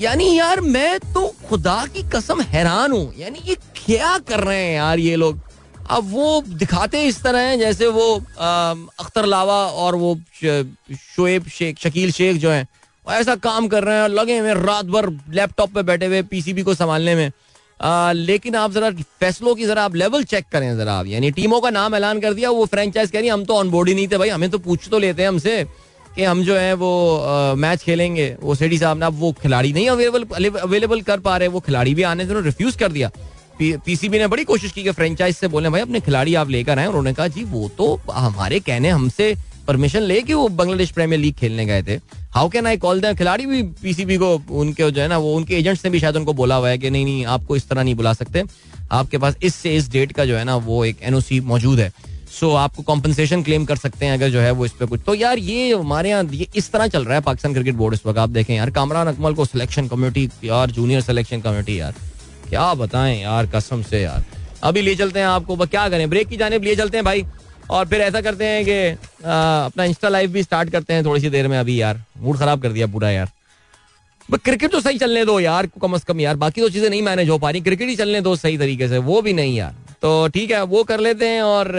[0.01, 4.75] यानी यार मैं तो खुदा की कसम हैरान हूँ। यानी ये क्या कर रहे हैं
[4.75, 5.41] यार ये लोग?
[5.91, 12.13] अब वो दिखाते इस तरह हैं जैसे वो अख्तर लावा और वो शोएब शेख शकील
[12.13, 12.67] शेख जो हैं
[13.07, 16.63] ऐसा काम कर रहे हैं और लगे हुए रात भर लैपटॉप पे बैठे हुए पीसीबी
[16.63, 17.31] को संभालने में।
[17.81, 21.61] आ, लेकिन आप जरा फैसलों की जरा आप लेवल चेक करें जरा आप यानी टीमों
[21.61, 24.09] का नाम ऐलान कर दिया वो फ्रेंचाइज कह रही हम तो ऑन बोर्ड ही नहीं
[24.09, 25.65] थे भाई हमें तो पूछ तो लेते हैं हमसे
[26.17, 29.73] कि हम जो है वो आ, मैच खेलेंगे। वो सेठी साहब ने अब वो खिलाड़ी
[29.73, 33.11] नहीं अवेलेबल अवेलेबल कर पा रहे वो खिलाड़ी भी आने से रिफ्यूज कर दिया।
[33.61, 36.87] पीसीबी ने बड़ी कोशिश की कि फ्रेंचाइज से बोले भाई अपने खिलाड़ी आप लेकर आए।
[36.87, 39.35] उन्होंने कहा जी वो तो हमारे कहने हमसे
[39.67, 41.99] परमिशन ले कि वो बांग्लादेश प्रीमियर लीग खेलने गए थे।
[42.33, 43.47] How can I call the खिलाड़ी?
[43.47, 46.57] भी पीसीबी को उनके जो है ना वो उनके एजेंट्स ने भी शायद उनको बोला
[46.57, 48.43] हुआ है कि नहीं नहीं आपको इस तरह नहीं बुला सकते।
[48.93, 51.93] आपके पास इस से इस डेट का जो है ना वो एक एनओसी मौजूद है।
[52.31, 55.01] सो so, आपको कॉम्पनसेशन क्लेम कर सकते हैं अगर जो है वो इस पे कुछ।
[55.07, 58.07] तो यार ये हमारे यहाँ ये इस तरह चल रहा है पाकिस्तान क्रिकेट बोर्ड इस
[58.07, 61.95] वक्त। आप देखें यार कामरान अकमल को सिलेक्शन कमेटी यार जूनियर सिलेक्शन कमेटी यार।
[62.55, 64.25] क्या बताएँ यार, कसम से यार।
[64.63, 67.25] अभी ले चलते हैं आपको क्या करें ब्रेक की जाने लिए चलते हैं भाई।
[67.71, 68.75] और फिर ऐसा करते हैं कि
[69.25, 72.63] अपना इंस्टा लाइव भी स्टार्ट करते हैं थोड़ी सी देर में अभी यार। मूड खराब
[72.63, 73.31] कर दिया पूरा यार।
[74.29, 77.29] क्रिकेट तो सही चलने दो यार, कम अज कम यार। बाकी तो चीज़ें नहीं मैनेज
[77.31, 80.17] हो पा रही। क्रिकेट ही चलने दो सही तरीके से, वो भी नहीं यार। तो
[80.29, 81.75] ठीक है, वो कर लेते हैं और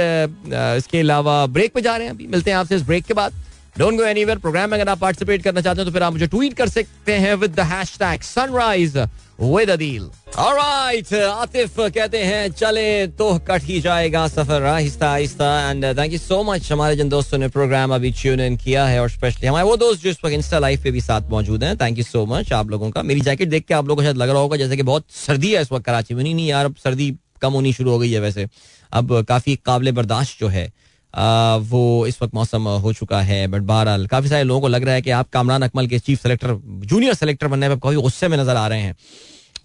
[0.77, 3.43] इसके अलावा ब्रेक पे जा रहे हैं अभी। मिलते हैं आपसे इस ब्रेक के बाद।
[3.77, 6.27] डोंट गो एनीवेयर प्रोग्राम में अगर आप पार्टिसिपेट करना चाहते हैं तो फिर आप मुझे
[6.27, 8.97] ट्वीट कर सकते हैं with the hashtag sunrise
[9.39, 14.63] with Adeel alright Atif कहते हैं, चले तो कट ही जाएगा सफ़र.
[14.63, 18.57] आहिस्ता आहिस्ता and thank you so much हमारे जिन दोस्तों ने प्रोग्राम अभी ट्यून इन
[18.57, 21.29] किया है और स्पेशली हमारे वो दोस्त जो इस वक्त इंस्टा लाइव पे भी साथ
[21.29, 23.95] मौजूद हैं थैंक यू सो मच आप लोगों का। मेरी जैकेट देख के आप लोगों
[23.95, 26.35] को शायद लग रहा होगा जैसे कि बहुत सर्दी है इस वक्त कराची में। नहीं
[26.35, 28.47] नहीं यार, अब सर्दी कम होनी शुरू हो गई है वैसे।
[28.93, 30.71] अब काफ़ी काबिल बर्दाश्त जो है
[31.15, 34.95] वो इस वक्त मौसम हो चुका है, बट बहरहाल काफ़ी सारे लोगों को लग रहा
[34.95, 36.53] है कि आप कामरान अकमल के चीफ सेलेक्टर,
[36.85, 38.95] जूनियर सेलेक्टर बनने में काफ़ी गुस्से में नज़र आ रहे हैं।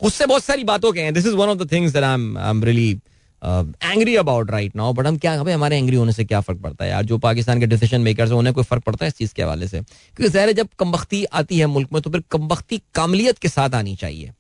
[0.02, 2.36] उससे बहुत सारी बातों के हैं। This is one of the things that I am
[2.38, 2.90] I am really
[3.42, 6.84] angry about right now but हम क्या, भाई हमारे एंग्री होने से क्या फ़र्क पड़ता
[6.84, 7.04] है यार?
[7.04, 9.80] जो पाकिस्तान के डिसीज़न मेकर्स उन्हें कोई फ़र्क पड़ता है इस चीज़ के हवाले से?
[9.80, 13.96] क्योंकि जहर जब कमबख्ती आती है मुल्क में तो फिर कमबख्ती कामलियत के साथ आनी
[13.96, 14.30] चाहिए।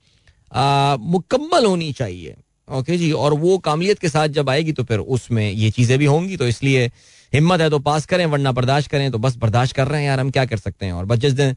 [0.52, 2.36] मुकम्मल होनी चाहिए।
[2.70, 6.04] ओके जी, और वो कामलियत के साथ जब आएगी तो फिर उसमें ये चीज़ें भी
[6.06, 6.90] होंगी तो इसलिए
[7.32, 10.20] हिम्मत है तो पास करें, वरना बर्दाश्त करें तो बस बर्दाश्त कर रहे हैं यार,
[10.20, 10.92] हम क्या कर सकते हैं?
[10.92, 11.54] और बस जिस दिन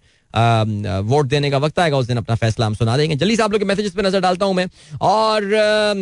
[1.05, 3.51] वोट देने का वक्त आएगा, उस दिन अपना फैसला हम सुना देंगे। जल्दी से आप
[3.51, 4.65] लोग के मैसेजेस पे नज़र डालता हूँ मैं।
[5.01, 5.43] और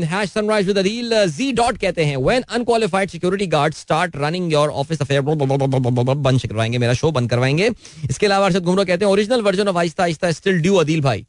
[0.05, 4.69] hash sunrise with Adeel ji dot कहते हैं when unqualified security guard start running your
[4.71, 7.69] office affair बंद करवाएँगे, मेरा शो बंद करवाएँगे।
[8.09, 11.25] इसके अलावा अर्षद घुमरो कहते हैं original version of Aahista Aahista still due Adeel भाई।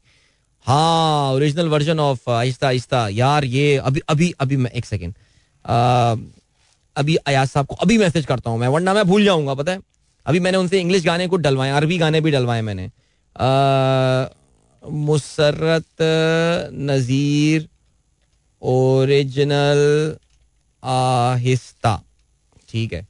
[0.65, 5.13] हाँ original version of Aahista Aahista. यार, ये, अभी अभी अभी मैं, एक सेकेंड
[6.95, 9.79] अभी अयाज साहब को अभी मैसेज करता हूँ मैं, वरना मैं भूल जाऊँगा, पता है?
[10.25, 12.89] अभी मैंने उनसे इंग्लिश गाने को डलवाए, अरबी गाने भी डलवाए मैंने।
[14.83, 16.01] मुसरत,
[16.73, 17.67] नज़ीर
[18.61, 20.15] ओरिजिनल
[20.83, 22.01] आहिस्ता।
[22.69, 23.07] ठीक है।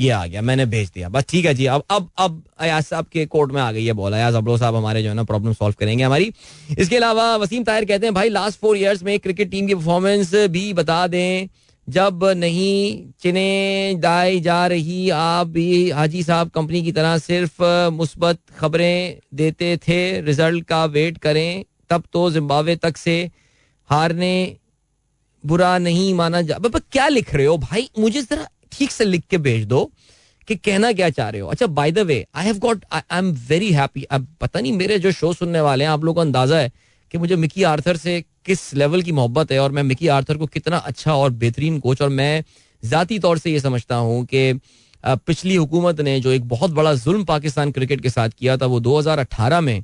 [0.00, 3.06] ये आ गया, मैंने भेज दिया। बस ठीक है जी, अब अब अब अयाज साहब
[3.06, 5.52] के कोर्ट में आ गई है बोला। अयाज अबलो साहब हमारे जो है ना प्रॉब्लम
[5.52, 6.32] सॉल्व करेंगे हमारी।
[6.78, 10.34] इसके अलावा वसीम ताहिर कहते हैं, भाई लास्ट फोर इयर्स में क्रिकेट टीम की परफॉर्मेंस
[10.50, 11.48] भी बता दें।
[11.88, 18.38] जब नहीं चिने दाई जा रही, आप भी हाजी साहब कंपनी की तरह सिर्फ़ मुस्बत
[18.58, 23.18] खबरें देते थे रिज़ल्ट का वेट करें, तब तो जिम्बावे तक से
[23.90, 24.56] हारने
[25.44, 27.88] बुरा नहीं माना जा क्या लिख रहे हो भाई?
[27.98, 29.90] मुझे जरा ठीक से लिख के भेज दो
[30.48, 33.30] कि कहना क्या चाह रहे हो। अच्छा by the way I have got I am
[33.48, 36.58] very happy अब पता नहीं, मेरे जो शो सुनने वाले हैं, आप लोगों को अंदाज़ा
[36.58, 36.72] है
[37.10, 40.46] कि मुझे मिकी आर्थर से किस लेवल की मोहब्बत है और मैं मिकी आर्थर को
[40.46, 42.44] कितना अच्छा और बेहतरीन कोच और मैं
[42.82, 44.60] ज़ाती तौर से ये समझता हूँ कि
[45.04, 48.80] पिछली हुकूमत ने जो एक बहुत बड़ा जुल्म पाकिस्तान क्रिकेट के साथ किया था, वो
[48.80, 49.82] 2018 में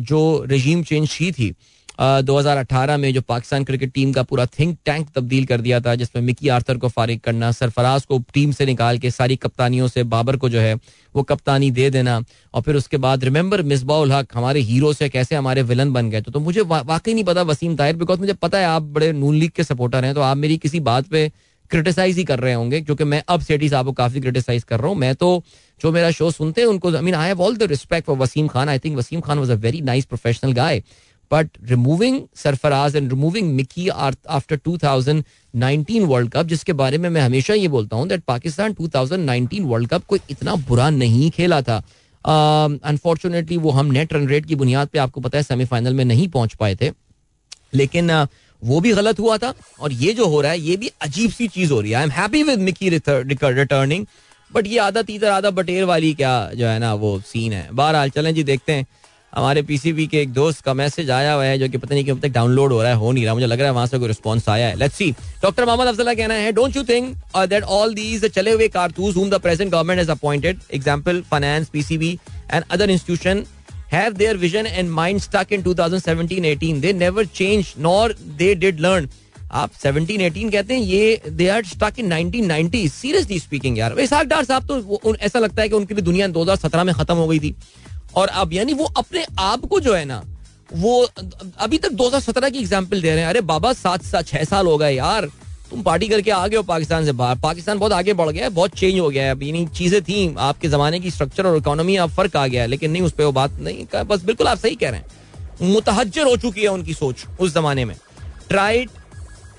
[0.00, 1.54] जो रजीम चेंज की थी
[2.00, 6.22] 2018 में जो पाकिस्तान क्रिकेट टीम का पूरा थिंक टैंक तब्दील कर दिया था जिसमें
[6.22, 10.36] मिकी आर्थर को फारिग करना सरफराज को टीम से निकाल के सारी कप्तानियों से बाबर
[10.36, 10.74] को जो है
[11.14, 12.20] वो कप्तानी दे देना
[12.54, 16.20] और फिर उसके बाद रिमेंबर मिसबाउल हक हमारे हीरो से कैसे हमारे विलन बन गए
[16.20, 19.34] तो, तो मुझे वाकई नहीं पता वसीम ताहिर बिकॉज़ मुझे पता है आप बड़े नून
[19.34, 21.30] लीग के सपोर्टर हैं तो आप मेरी किसी बात पे
[21.70, 24.88] क्रिटिसाइज ही कर रहे होंगे क्योंकि मैं अब सेठी साहब को काफ़ी क्रिटिसाइज कर रहा
[24.88, 25.42] हूँ। मैं तो
[25.80, 28.48] जो मेरा शो सुनते हैं उनको I mean I have all the respect for Wasim
[28.48, 28.68] Khan.
[28.68, 30.82] I think Wasim Khan was a very nice professional guy
[31.30, 37.54] but removing Sarfaraz and removing Mickey after 2019 World Cup जिसके बारे में मैं हमेशा
[37.54, 41.76] ये बोलता हूँ दैट पाकिस्तान 2019 वर्ल्ड कप कोई इतना बुरा नहीं खेला था।
[42.24, 46.04] अनफॉर्चुनेटली uh, वो हम नेट रन रेट की बुनियाद पे आपको पता है सेमीफाइनल में
[46.04, 46.90] नहीं पहुँच पाए थे।
[47.74, 48.26] लेकिन uh,
[48.62, 51.48] वो भी गलत हुआ था और ये जो हो रहा है ये भी अजीब सी
[51.48, 54.06] चीज़ हो रही है। I am happy with Mickey returning
[54.50, 58.10] but ये आधा तीतर आधा बटेर वाली क्या जो है ना वो सीन है। बहरहाल
[58.10, 58.86] चलें जी देखते हैं।
[59.32, 62.20] हमारे पीसीबी के एक दोस्त का मैसेज आया हुआ है जो कि पता नहीं कब
[62.20, 64.08] तक डाउनलोड हो रहा है, हो नहीं रहा। मुझे लग रहा है वहाँ से कोई
[64.08, 65.10] रिस्पॉन्स आया है। Let's see
[65.42, 67.14] doctor Mohammad Afzala कहना है don't you think
[67.48, 72.18] that all these चले हुए कारतूस whom the present government has appointed example finance PCB
[72.52, 73.44] and other institution
[73.90, 76.78] have their vision and mind stuck in 2017-18.
[76.84, 78.06] They never changed, nor
[78.40, 79.06] they did learn.
[79.52, 84.26] आप 17 18 कहते हैं, ये they are stuck in 1990 seriously speaking यार इसाक
[84.26, 87.38] डार साहब तो ऐसा लगता है कि उनकी भी दुनिया 2017 में खत्म हो गई
[87.38, 87.54] थी।
[88.16, 90.22] और अब यानी वो अपने आप को जो है ना,
[90.74, 91.08] वो,
[91.58, 94.76] अभी तक 2017 की एग्जांपल दे रहे हैं। अरे बाबा, सात सात छह साल हो
[94.78, 95.26] गए यार।
[95.70, 98.50] तुम पार्टी करके आ गए हो पाकिस्तान से बाहर। पाकिस्तान बहुत आगे बढ़ गया है,
[98.50, 101.96] बहुत चेंज हो गया है। अभी यानी चीज़ें थी, आपके जमाने की स्ट्रक्चर और इकोनॉमी
[101.96, 104.58] अब फ़र्क आ गया है। लेकिन नहीं, उस पर वो बात नहीं, बस बिल्कुल आप
[104.58, 107.96] सही कह रहे हैं। मुतहजर हो चुकी है उनकी सोच उस जमाने में।
[108.48, 108.90] ट्राइड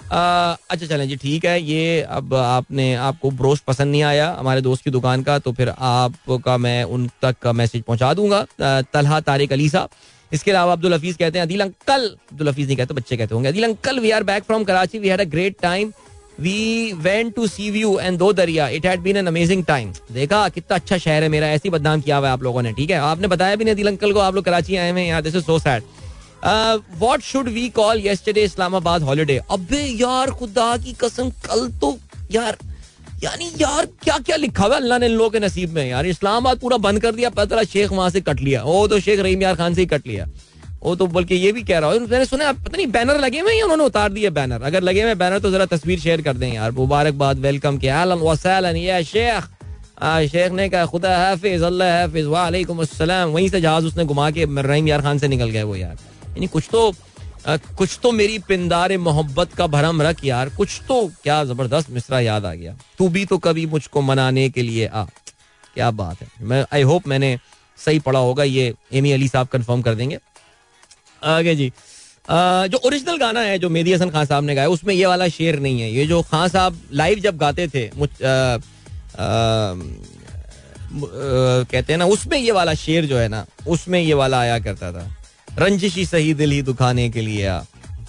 [0.08, 4.84] अच्छा चलें जी, ठीक है। ये अब आपने, आपको ब्रोस्ट पसंद नहीं आया हमारे दोस्त
[4.84, 8.45] की दुकान का तो फिर आपका मैं उन तक मैसेज पहुँचा दूँगा।
[8.84, 9.89] तलहा तारिक अली साहब।
[10.32, 13.49] इसके अलावा अब्दुल हफीज कहते हैं, अदिल अंकल, अब्दुल हफीज नहीं कहते, बच्चे कहते होंगे,
[13.49, 15.91] Adil uncle we are back from Karachi we had a great time
[16.39, 20.47] we went to see view and Do Darya it had been an amazing time देखा,
[20.49, 22.97] कितना अच्छा शहर है मेरा, ऐसी बदनाम किया हुआ है आप लोगों ने, ठीक है?
[22.97, 25.43] आपने बताया भी नहीं अदिल अंकल को, आप लोग कराची आए हुए यार this is
[25.43, 25.84] so sad
[26.44, 31.98] what should we call yesterday Islamabad holiday अबे यार, खुदा की कसम, कल तो
[32.32, 32.58] यार,
[33.24, 35.86] यानी यार क्या क्या लिखा हुआ अल्लाह ने लोगों के नसीब में?
[35.86, 39.20] यार, इस्लामाबाद पूरा बंद कर दिया, पता शेख वहाँ से कट लिया। वो तो शेख
[39.20, 40.28] रहीम यार खान से ही कट लिया।
[40.84, 43.62] वो तो बल्कि ये भी कह रहा हूँ, मैंने सुना पता नहीं बैनर लगे हुए
[43.62, 46.72] उन्होंने उतार दिए बैनर अगर लगे हुए बैनर तो जरा तस्वीर शेयर कर दें यार।
[46.74, 49.44] मुबारकबाद वेलकम के आलम वसैलन या शेख।
[50.32, 54.46] शेख ने कहा, खुदा हाफिज, अल्लाह हाफिज, वालेकुम अस्सलाम। वहीं से जहाज़ उसने घुमा के
[54.62, 55.98] रहीम यार खान से निकल गए वो यार।
[56.38, 56.92] यानी कुछ तो
[57.48, 62.46] कुछ तो मेरी पिंदार मोहब्बत का भरम रख यार कुछ तो क्या ज़बरदस्त मिसरा याद
[62.46, 65.04] आ गया। तू भी तो कभी मुझको मनाने के लिए आ।
[65.76, 67.38] क्या बात है। मैं आई होप मैंने
[67.78, 70.20] सही पढ़ा होगा ये एमी अली साहब कंफर्म कर देंगे।
[71.22, 71.72] आगे जी।
[72.30, 75.28] आ, जो ओरिजिनल गाना है जो मेदी हसन खान साहब ने गाया उसमें ये वाला
[75.30, 78.60] शेर नहीं है। ये जो खान साहब लाइव जब गाते थे मुझ आ, आ,
[80.92, 84.92] कहते हैं ना उसमें ये वाला शेर जो है ना उसमें ये वाला आया करता
[84.92, 85.14] था।
[85.60, 87.60] रंजिशी सही दिल ही दुखाने के लिए आ।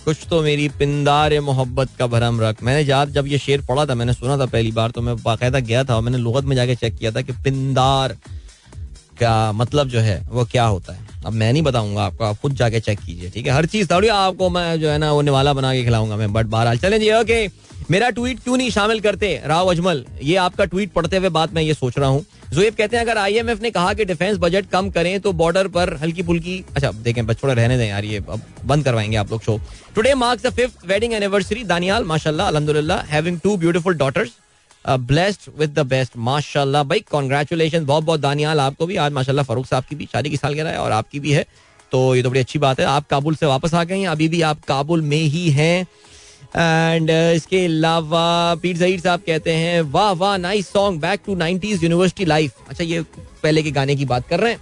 [0.04, 3.94] कुछ तो मेरी पिंदार मोहब्बत का भरम रख। मैंने याद जब ये शेर पढ़ा था,
[3.94, 6.96] मैंने सुना था पहली बार तो मैं बाकायदा गया था मैंने लुगत में जाके चेक
[6.96, 8.16] किया था कि पिंदार
[9.20, 12.54] का मतलब जो है, वो क्या होता है। अब मैं नहीं बताऊँगा आपको, आप खुद
[12.54, 13.52] जाके चेक कीजिए, ठीक है?
[13.52, 16.46] हर चीज़ थोड़ी आपको मैं जो है ना, वो निवाला बना के खिलाऊँगा मैं बट
[16.46, 17.46] बहरहाल, चलें जी ओके
[17.90, 19.40] मेरा ट्वीट क्यों नहीं शामिल करते?
[19.46, 22.96] राव अजमल, ये आपका ट्वीट पढ़ते हुए बात मैं ये सोच रहा हूँ। जोएब कहते
[22.96, 26.62] हैं, अगर आईएमएफ ने कहा कि डिफेंस बजट कम करें तो बॉर्डर पर हल्की फुल्की
[26.76, 29.60] अच्छा देखें बच्चों रहने दें यार, ये अब बंद करवाएँगे आप लोग show
[29.94, 34.30] today marks the fifth wedding anniversary Daniyal, माशाल्लाह, अल्हम्दुलिल्लाह having two beautiful daughters
[34.84, 39.66] blessed with the best माशाल्लाह, भाई कॉन्ग्रेचुलेशन बहुत बहुत दानियाल, आपको भी, आज माशाल्लाह फरूख
[39.66, 41.46] साहब की भी शादी की सालगिरह है और आपकी भी है
[41.92, 44.28] तो ये तो बड़ी अच्छी बात है, आप काबुल से वापस आ गए हैं, अभी
[44.28, 45.86] भी आप काबुल में ही हैं।
[46.52, 51.34] एंड uh, इसके अलावा पीर जहीर साहब कहते हैं वाह वाह nice song back to
[51.36, 53.02] nineties university life अच्छा ये
[53.42, 54.60] पहले के गाने की बात कर रहे हैं।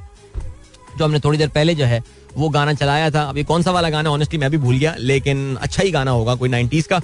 [0.99, 2.03] जो हमने थोड़ी देर पहले जो है
[2.35, 5.57] वो गाना चलाया था। अभी कौन सा वाला गाना ऑनेस्टली मैं भी भूल गया लेकिन
[5.63, 7.01] अच्छा ही गाना होगा कोई नाइनटीज का।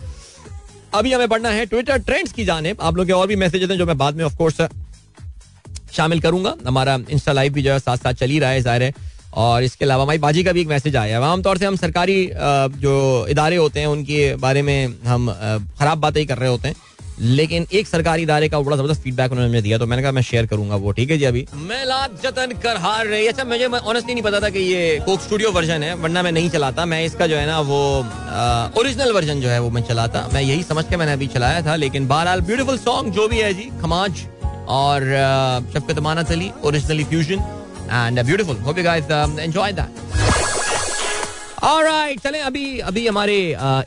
[0.94, 3.78] अभी हमें पढ़ना है ट्विटर ट्रेंड्स की जाने आप लोग के और भी मैसेजेस हैं
[3.78, 4.60] जो मैं बाद में ऑफकोर्स
[5.92, 8.82] शामिल करूँगा। हमारा इंस्टा लाइव भी जो है साथ साथ चल ही रहा है ज़ाहिर
[8.82, 8.92] है।
[9.32, 12.30] और इसके अलावा हमारी बाजी का भी एक मैसेज आया है। आमतौर से हम सरकारी
[12.78, 15.30] जो इदारे होते हैं, उनके बारे में हम
[15.78, 16.76] खराब बातें ही कर रहे होते हैं।
[17.20, 20.46] लेकिन एक सरकारी इदारे का बड़ा ज़बरदस्त फीडबैक उन्होंने दिया तो मैंने कहा मैं शेयर
[20.46, 21.44] करूँगा वो, ठीक है जी अभी?
[21.54, 25.20] मैं मेलाद जतन कर हार रही अच्छा मुझे ऑनेस्टली नहीं पता था कि ये कोक
[25.20, 27.80] स्टूडियो वर्जन है, वरना मैं नहीं चलाता। मैं इसका जो है ना, वो
[28.80, 31.76] ओरिजिनल वर्जन जो है, वो मैं चलाता। मैं यही समझ के मैंने अभी चलाया था,
[31.76, 34.24] लेकिन बहरहाल ब्यूटीफुल सॉन्ग जो भी है जी, खमाज
[34.70, 35.10] और
[35.74, 37.44] शफकत माना Ali originally fusion
[37.92, 40.00] and beautiful hope you guys enjoy that
[41.64, 43.34] alright चले, अभी अभी हमारे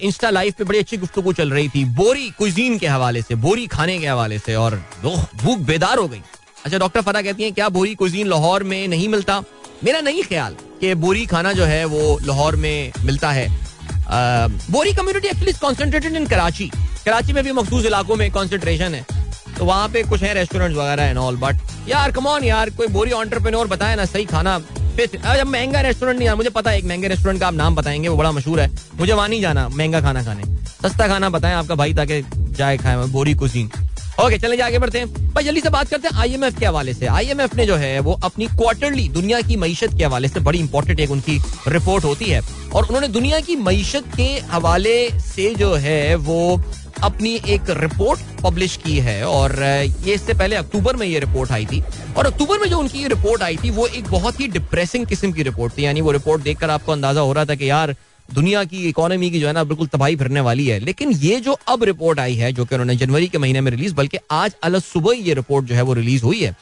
[0.01, 3.65] इंस्टा लाइव पे बड़ी अच्छी गुफ्तगू चल रही थी, बोरी कुजीन के हवाले से, बोरी
[3.67, 6.21] खाने के हवाले से, और भूख बेदार हो गई।
[6.65, 9.41] अच्छा डॉक्टर फरा कहती हैं, क्या बोरी कुजीन लाहौर में नहीं मिलता?
[9.83, 13.47] मेरा नहीं ख्याल कि बोरी खाना जो है, वो लाहौर में मिलता है।
[14.71, 16.71] Bohri community actually concentrated in Karachi.
[17.05, 19.05] Karachi में भी मखसूस इलाकों में कॉन्सेंट्रेशन है।
[19.57, 23.11] तो वहाँ पे कुछ है रेस्टोरेंट वगैरह एंड ऑल बट यार कमॉन यार, कोई बोरी
[23.11, 27.39] ऑन्टरप्रेन्योर बताए ना सही खाना। अब महँगा रेस्टोरेंट नहीं मुझे पता है एक महँगे रेस्टोरेंट
[27.39, 30.43] का आप नाम बताएँगे, वो बड़ा मशहूर है। मुझे वहाँ नहीं जाना, महँगा खाना खाने।
[30.65, 32.21] सस्ता खाना बताएँ आपका भाई ताकि
[32.57, 33.71] जाए खाए बोरी कुजीन
[34.23, 37.05] ओके चले आगे बढ़ते हैं। भाई, जल्दी से बात करते हैं आईएमएफ के हवाले से।
[37.05, 40.99] आईएमएफ ने जो है, वो अपनी क्वार्टरली दुनिया की मीशत के हवाले से बड़ी इंपॉर्टेंट
[40.99, 41.37] एक उनकी
[41.67, 42.41] रिपोर्ट होती है।
[42.73, 46.61] और उन्होंने दुनिया की मीशत के हवाले से जो है, वो
[47.03, 51.65] अपनी एक रिपोर्ट पब्लिश की है और ये इससे पहले अक्टूबर में ये रिपोर्ट आई
[51.65, 51.83] थी
[52.17, 55.31] और अक्टूबर में जो उनकी ये रिपोर्ट आई थी, वो एक बहुत ही डिप्रेसिंग किस्म
[55.31, 57.95] की रिपोर्ट थी। यानी वो रिपोर्ट देखकर आपको अंदाज़ा हो रहा था कि यार,
[58.29, 61.57] दुनिया की इकोनॉमी की जो है ना, बिल्कुल तबाही फिरने वाली है। लेकिन ये जो
[61.69, 64.81] अब रिपोर्ट आई है, जो कि उन्होंने जनवरी के महीने में रिलीज़ बल्कि आज अलग
[64.83, 66.55] सुबह ये रिपोर्ट जो है वो रिलीज़ हुई है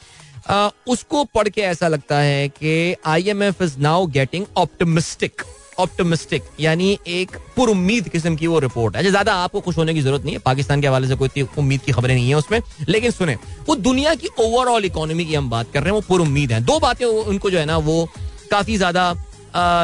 [0.88, 5.42] उसको पढ़ के ऐसा लगता है कि I M F is now getting optimistic
[5.78, 10.00] optimistic यानी एक पुर उम्मीद किस्म की वो रिपोर्ट है ज़्यादा आपको खुश होने की
[10.00, 13.10] ज़रूरत नहीं है। पाकिस्तान के हवाले से कोई उम्मीद की खबरें नहीं है उसमें, लेकिन
[13.10, 13.34] सुने,
[13.68, 16.60] वो दुनिया की ओवरऑल इकोनॉमी की हम बात कर रहे हैं, वो पुर उम्मीद है।
[16.62, 18.08] दो बातें उनको जो है ना, वो
[18.50, 19.14] काफ़ी ज़्यादा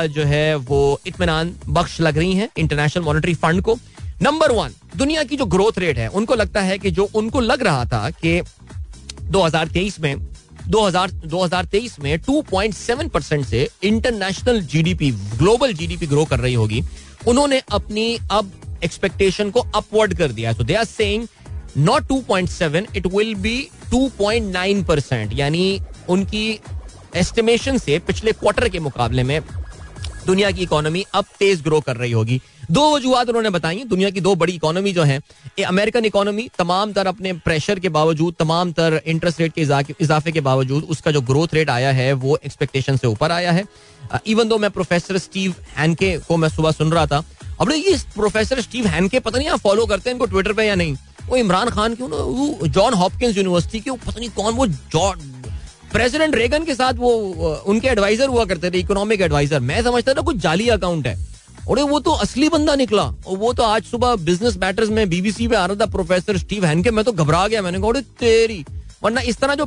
[0.08, 3.78] जो है, वो इतमान बख्श लग रही हैं इंटरनेशनल मॉनिटरी फंड को।
[4.22, 7.62] नंबर वन दुनिया की जो ग्रोथ रेट है, उनको लगता है कि जो उनको लग
[7.62, 8.40] रहा था कि
[9.30, 10.14] 2023 में
[10.70, 16.82] 2000 2023 में 2.7 परसेंट से international GDP global GDP grow कर रही होगी।
[17.28, 18.52] उन्होंने अपनी अब
[18.84, 21.26] एक्सपेक्टेशन को अपवर्ड कर दिया so they are saying
[21.78, 23.56] not 2.7 it will be
[23.94, 26.48] 2.9 percent यानी उनकी
[27.16, 29.40] एस्टिमेशन से पिछले क्वार्टर के मुकाबले में
[30.26, 32.40] दुनिया की इकोनॉमी अब तेज ग्रो कर रही होगी।
[32.70, 35.20] दो वजूहत उन्होंने बताई दुनिया की दो बड़ी इकोनॉमी जो है
[35.66, 39.62] अमेरिकन इकोनॉमी, तमाम तर अपने प्रेशर के बावजूद, तमाम तर इंटरेस्ट रेट के
[40.00, 43.64] इजाफे के बावजूद, उसका जो ग्रोथ रेट आया है, वो एक्सपेक्टेशन से ऊपर आया है।
[44.26, 47.24] इवन दो मैं प्रोफेसर स्टीव हैनके को मैं सुबह सुन रहा था,
[47.60, 50.74] अब ये प्रोफेसर स्टीव हैनके पता नहीं आप फॉलो करते हैं इनको ट्विटर पे या
[50.74, 50.96] नहीं?
[51.28, 54.66] वो इमरान खान क्यों ना, वो जॉन हॉपकिंस यूनिवर्सिटी के पता नहीं कौन वो
[55.92, 57.12] प्रेसिडेंट रेगन के साथ वो
[57.66, 61.28] उनके एडवाइजर हुआ करते थे इकोनॉमिक एडवाइजर मैं समझता था कुछ जाली अकाउंट है।
[61.68, 65.48] और वो तो असली बंदा निकला। और वो तो आज सुबह बिज़नेस मैटर्स में बीबीसी
[65.48, 68.64] पे आ रहा था प्रोफेसर स्टीव हैनके मैं तो घबरा गया। मैंने कहा तेरी।
[69.04, 69.66] वरना इस तरह जो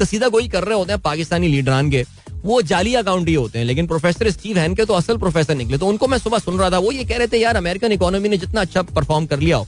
[0.00, 2.04] कसीदा गोई कर रहे होते हैं, पाकिस्तानी लीडरान के,
[2.44, 5.86] वो जाली अकाउंट ही होते हैं। लेकिन प्रोफेसर स्टीव हैनके तो असल प्रोफेसर निकले। तो
[5.86, 8.36] उनको मैं सुबह सुन रहा था। वो ये कह रहे थे, यार अमेरिकन इकोनॉमी ने
[8.36, 9.66] जितना अच्छा परफॉर्म कर लिया हो।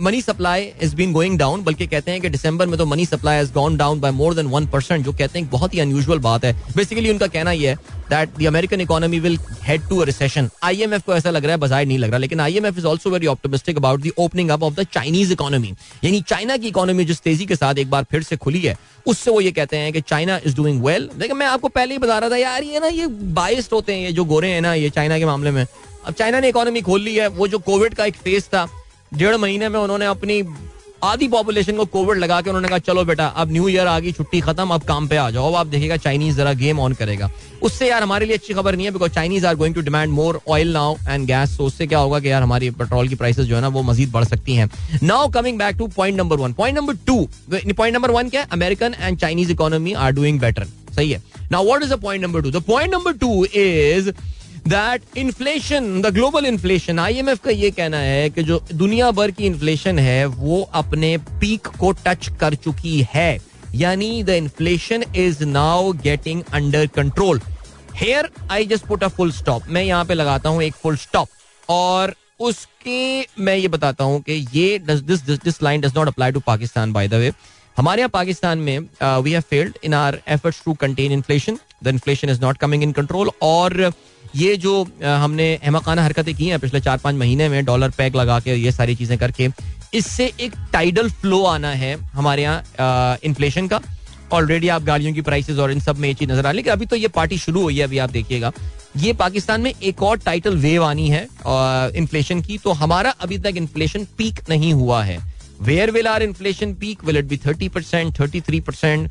[0.00, 3.36] Money supply is been going down बल्कि कहते हैं कि दिसंबर में तो money supply
[3.36, 6.44] has gone down by more than one percent जो कहते हैं बहुत ही अनयूजुअल बात
[6.44, 7.76] है। बेसिकली उनका कहना यह है
[8.10, 11.58] that the American economy will head to a recession IMF को ऐसा लग रहा है,
[11.58, 14.74] बाज़ार नहीं लग रहा, लेकिन IMF is also very optimistic about the opening up of
[14.74, 15.74] the Chinese economy
[16.04, 18.76] यानी चाइना की इकोनॉमी जिस तेज़ी के साथ एक बार फिर से खुली है,
[19.06, 21.98] उससे वो ये कहते हैं कि चाइना इज़ डूइंग वेल लेकिन मैं आपको पहले ही
[21.98, 24.74] बता रहा था, यार ये ना, ये बाइस्ड होते हैं, ये जो गोरे हैं ना,
[24.74, 25.64] ये चाइना के मामले में।
[26.06, 28.68] अब चाइना ने इकोनॉमी खोल ली है, वो जो कोविड का एक फ़ेज़ था
[29.12, 30.42] डेढ़ महीने में उन्होंने अपनी
[31.04, 34.10] आधी पॉपुलेशन को कोविड लगा के उन्होंने कहा, चलो बेटा, अब न्यू ईयर आ गई,
[34.12, 37.30] छुट्टी खत्म, अब काम पे आ जाओ आप देखिएगा चाइनीज़ जरा गेम ऑन करेगा.
[37.62, 40.40] उससे यार हमारे लिए अच्छी खबर नहीं है because Chinese are going to demand more
[40.48, 43.54] oil now and gas तो उससे क्या होगा कि यार हमारी पेट्रोल की प्राइसेस जो
[43.54, 44.68] है ना, वो मजीद बढ़ सकती हैं।
[45.02, 48.94] Now coming back to point number one point number two point number one क्या American
[49.00, 51.22] and Chinese economy are doing better सही है?
[51.52, 54.10] Now what is the point number two the point number two is
[54.68, 59.44] that inflation the global inflation IMF का ये कहना है कि जो दुनिया भर की
[59.46, 63.38] इन्फ्लेशन है, वो अपने पीक को टच कर चुकी है।
[63.74, 67.40] यानी the inflation is now getting under control
[67.96, 71.28] here I just put a full stop मैं यहाँ पे लगाता हूँ एक फुल स्टॉप
[71.68, 76.40] और उसके मैं ये बताता हूँ कि ये this this line does not apply to
[76.46, 77.32] Pakistan by the way
[77.76, 82.30] हमारे यहाँ पाकिस्तान में we have failed in our efforts to contain inflation the inflation
[82.30, 83.92] is not coming in control और
[84.36, 88.38] ये जो हमने अहमकाना हरकतें की हैं पिछले चार पाँच महीने में, डॉलर पैक लगा
[88.40, 89.48] के ये सारी चीज़ें करके,
[89.94, 93.80] इससे एक टाइडल फ्लो आना है हमारे यहाँ इन्फ्लेशन का।
[94.32, 96.72] ऑलरेडी आप गाड़ियों की प्राइसेस और इन सब में ये चीज़ नज़र आ रही लेकिन
[96.72, 98.52] अभी तो ये पार्टी शुरू हुई है, अभी आप देखिएगा।
[98.96, 101.22] ये पाकिस्तान में एक और टाइटल वेव आनी है
[101.96, 105.18] इन्फ्लेशन की तो हमारा अभी तक इन्फ्लेशन पीक नहीं हुआ है।
[105.62, 109.10] Where will our inflation peak will it be thirty percent thirty three percent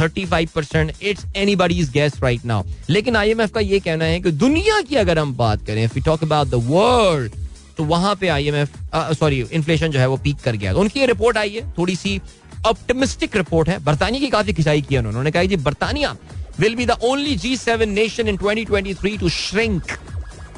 [0.00, 1.24] thirty five percent it's
[1.56, 4.96] anybody's guess right now लेकिन आई एम एफ़ का ये कहना है कि दुनिया की
[4.96, 7.32] अगर हम बात करें if talk about the world
[7.76, 10.80] तो वहाँ पे I M F sorry inflation जो है वो पीक कर गया। तो
[10.80, 12.20] उनकी रिपोर्ट आई है थोड़ी सी
[12.66, 16.14] ऑप्टिमिस्टिक रिपोर्ट है। बरतानिया की काफ़ी खिंचाई की उन्होंने। कहा जी बरतानिया
[16.60, 19.92] will be the only G seven nation in twenty twenty three to shrink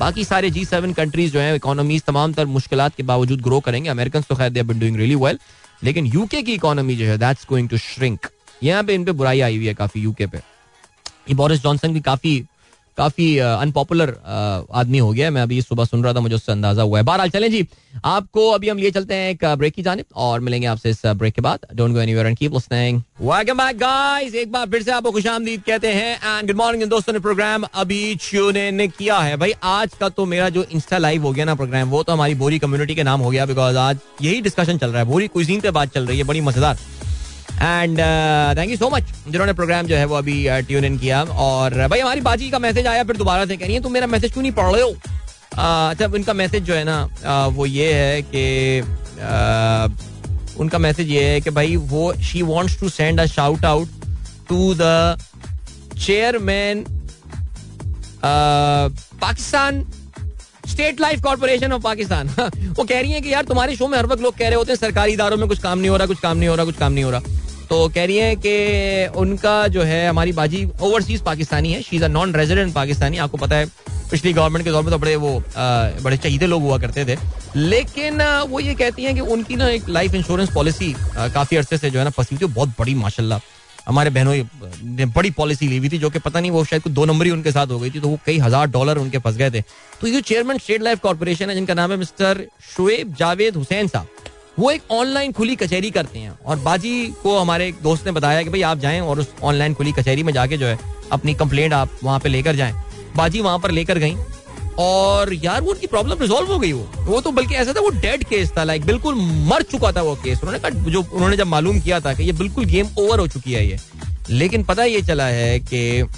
[0.00, 3.90] बाकी सारे जी सेवन कंट्रीज़ जो है इकोनॉमीज तमाम तर मुश्किल के बावजूद ग्रो करेंगे।
[3.90, 5.38] अमेरिकन तो खैर बिन डूइंग रियली वेल
[5.84, 8.26] लेकिन यूके की इकोनॉमी जो है दैट्स गोइंग टू श्रिंक
[8.62, 12.00] यहाँ पे इन पे बुराई आई हुई है काफ़ी यूके पे। ये बोरिस जॉनसन भी
[12.02, 12.44] काफ़ी
[12.98, 14.10] काफ़ी अनपॉपुलर
[14.72, 17.30] आदमी हो गया मैं अभी सुबह सुन रहा था, मुझे उससे अंदाज़ा हुआ है। बहरहाल,
[17.30, 17.66] चलें जी।
[18.04, 21.34] आपको अभी हम लिए चलते हैं एक ब्रेक की जानिब और मिलेंगे आपसे इस ब्रेक
[21.34, 24.90] के बाद। Don't go anywhere and keep listening welcome back guys एक बार फिर से
[24.92, 29.36] आपको खुशामदीद कहते हैं एंड गुड मॉर्निंग दोस्तों ने प्रोग्राम अभी ट्यून इन किया है।
[29.36, 32.34] भाई, आज का तो मेरा जो इंस्टा लाइव हो गया ना प्रोग्राम वो तो हमारी
[32.36, 35.60] बोरी कम्युनिटी के नाम हो गया बिकॉज़ आज यही डिस्कशन चल रहा है। बोरी कुजीन
[35.60, 36.78] पे बात चल रही है, बड़ी मज़ेदार।
[37.56, 37.98] And
[38.58, 41.74] thank you so much जिन्होंने प्रोग्राम जो है वो अभी ट्यून uh, इन किया। और
[41.74, 44.06] uh, भाई हमारी बाजी का मैसेज आया फिर दोबारा से कह रही है तुम मेरा
[44.06, 44.90] मैसेज क्यों नहीं पढ़ रहे हो?
[44.90, 48.80] Uh, अच्छा उनका मैसेज जो है ना वो ये है कि
[50.60, 53.88] उनका मैसेज ये है कि भाई वो she wants to send a shout out
[54.48, 55.18] to the
[55.98, 56.84] chairman
[59.20, 59.84] Pakistan
[60.66, 62.28] State Life Corporation of Pakistan
[62.78, 64.72] वो कह रही है कि यार तुम्हारे शो में हर वक्त लोग कह रहे होते
[64.72, 66.76] हैं सरकारी इदारों में कुछ काम नहीं हो रहा कुछ काम नहीं हो रहा कुछ
[66.76, 67.20] काम नहीं हो रहा।
[67.76, 72.04] तो कह रही है कि उनका जो है हमारी बाजी ओवरसीज पाकिस्तानी है। She is
[72.04, 73.18] a non resident Pakistani.
[73.18, 73.66] आपको पता है
[74.10, 75.66] पिछली गवर्नमेंट के दौर में तो बड़े वो आ,
[76.02, 77.16] बड़े चहीदे लोग हुआ करते थे।
[77.56, 81.78] लेकिन आ, वो ये कहती हैं कि उनकी ना एक लाइफ इंश्योरेंस पॉलिसी काफ़ी अरसे
[81.78, 83.40] से जो है ना फंसी थी। बहुत बड़ी माशाल्लाह।
[83.86, 84.34] हमारे बहनों
[84.96, 87.30] ने बड़ी पॉलिसी ली हुई थी जो कि पता नहीं वो शायद दो नंबर ही
[87.32, 89.60] उनके साथ हो गई थी तो वो कई हज़ार डॉलर उनके फंस गए थे।
[90.00, 92.46] तो ये चेयरमैन स्टेट लाइफ कॉर्पोरेशन है जिनका नाम है मिस्टर
[92.76, 94.24] शुएब जावेद हुसैन साहब।
[94.58, 98.42] वो एक ऑनलाइन खुली कचहरी करते हैं। और बाजी को हमारे एक दोस्त ने बताया
[98.42, 100.78] कि भाई आप जाएँ और उस ऑनलाइन खुली कचहरी में जाके जो है,
[101.12, 102.74] अपनी कंप्लेंट आप वहाँ पे लेकर जाएँ।
[103.16, 104.16] बाजी वहाँ पर लेकर गई।
[104.78, 107.90] और यार वो उनकी प्रॉब्लम रिजोल्व हो गई वो। वो तो बल्कि ऐसा था, वो
[107.90, 109.14] डेड केस था लाइक बिल्कुल
[109.48, 112.32] मर चुका था वो केस उन्होंने कहा, जो उन्होंने जब मालूम किया था कि ये
[112.32, 113.78] बिल्कुल गेम ओवर हो चुकी है ये।
[114.30, 116.08] लेकिन पता ये चला है कि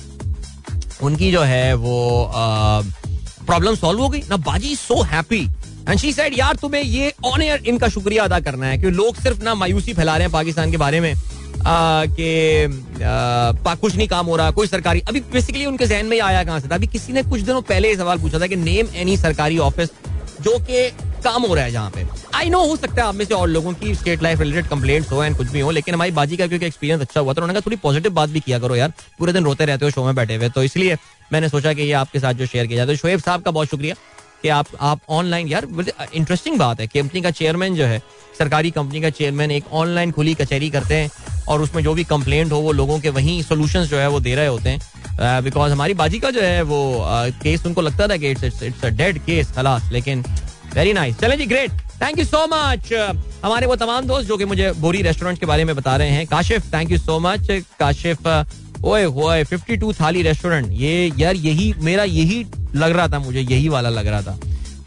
[1.02, 2.30] उनकी जो है वो
[3.46, 5.46] प्रॉब्लम सॉल्व हो गई। ना बाजी so happy
[5.88, 9.16] and she said यार, तुम्हें ये ऑन एयर इनका शुक्रिया अदा करना है कि लोग
[9.16, 11.14] सिर्फ़ ना मायूसी फैला रहे हैं पाकिस्तान के बारे में
[11.66, 12.66] कि
[13.80, 16.68] कुछ नहीं काम हो रहा, कोई सरकारी अभी बेसिकली उनके जहन में आया कहाँ से
[16.68, 16.74] था?
[16.74, 19.90] अभी किसी ने कुछ दिनों पहले ये सवाल पूछा था कि नेम एनी सरकारी ऑफ़िस
[20.42, 20.88] जो कि
[21.24, 23.48] काम हो रहा है जहाँ पे। आई नो हो सकता है आप में से और
[23.48, 26.46] लोगों की स्टेट लाइफ रिलेटेड कंप्लेंट्स हो एंड कुछ भी हो, लेकिन हमारी बाजी का
[26.46, 29.44] क्योंकि एक्सपीरियंस अच्छा हुआ था, उन्होंने थोड़ी पॉजिटिव बात भी किया करो यार, पूरे दिन
[29.44, 30.96] रोते रहते हो शो में बैठे हुए तो इसलिए
[31.32, 33.68] मैंने सोचा कि ये आपके साथ जो शेयर किया जाए तो शोएब साहब का बहुत
[33.68, 33.94] शुक्रिया।
[34.42, 35.66] कि आप आप ऑनलाइन यार
[36.14, 38.02] इंटरेस्टिंग बात है कंपनी का चेयरमैन जो है,
[38.38, 41.10] सरकारी कंपनी का चेयरमैन एक ऑनलाइन खुली कचहरी करते हैं
[41.48, 44.34] और उसमें जो भी कंप्लेंट हो, वो लोगों के वहीं सोल्यूशन जो है वो दे
[44.34, 47.04] रहे होते हैं। बिकॉज़ हमारी बाजी का जो है वो
[47.42, 50.24] केस उनको लगता था कि it's it's a dead case खलास, लेकिन
[50.74, 51.70] वेरी नाइस चले जी great
[52.02, 52.92] thank you so much
[53.44, 56.26] हमारे वो तमाम दोस्त जो कि मुझे बोरी रेस्टोरेंट के बारे में बता रहे हैं,
[56.26, 58.26] Kashif thank you so much Kashif
[58.84, 63.68] ओए होए 52 थाली रेस्टोरेंट ये, यार, यही, मेरा यही लग रहा था मुझे, यही
[63.68, 64.38] वाला लग रहा था।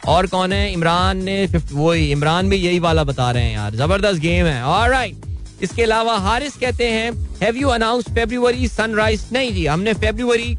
[0.08, 0.72] और कौन है?
[0.72, 5.62] इमरान ने वो इमरान भी यही वाला बता रहे हैं यार। ज़बरदस्त गेम है। ऑलराइट
[5.62, 7.12] इसके अलावा हारिस कहते हैं
[7.42, 10.56] have you announce February sunrise नहीं जी, हमने फेब्रुवरी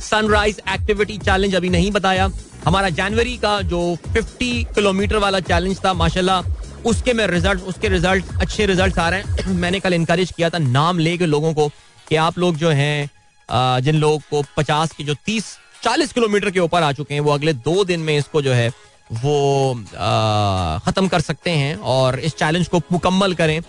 [0.00, 2.28] सनराइज एक्टिविटी चैलेंज अभी नहीं बताया।
[2.66, 3.80] हमारा जनवरी का जो
[4.16, 6.42] 50 किलोमीटर वाला चैलेंज था, माशाल्लाह,
[6.84, 10.58] उसके में रिज़ल्ट उसके रिज़ल्ट अच्छे रिज़ल्ट आ रहे हैं। मैंने कल इनकरेज किया था
[10.58, 11.68] नाम लेके लोगों को
[12.08, 16.60] कि आप लोग जो हैं जिन लोगों को पचास की जो तीस चालीस किलोमीटर के
[16.60, 18.68] ऊपर आ चुके हैं। वो अगले दो दिन में इसको जो है,
[19.14, 19.74] वो
[20.84, 23.60] खत्म कर सकते हैं और इस चैलेंज को मुकम्मल करें।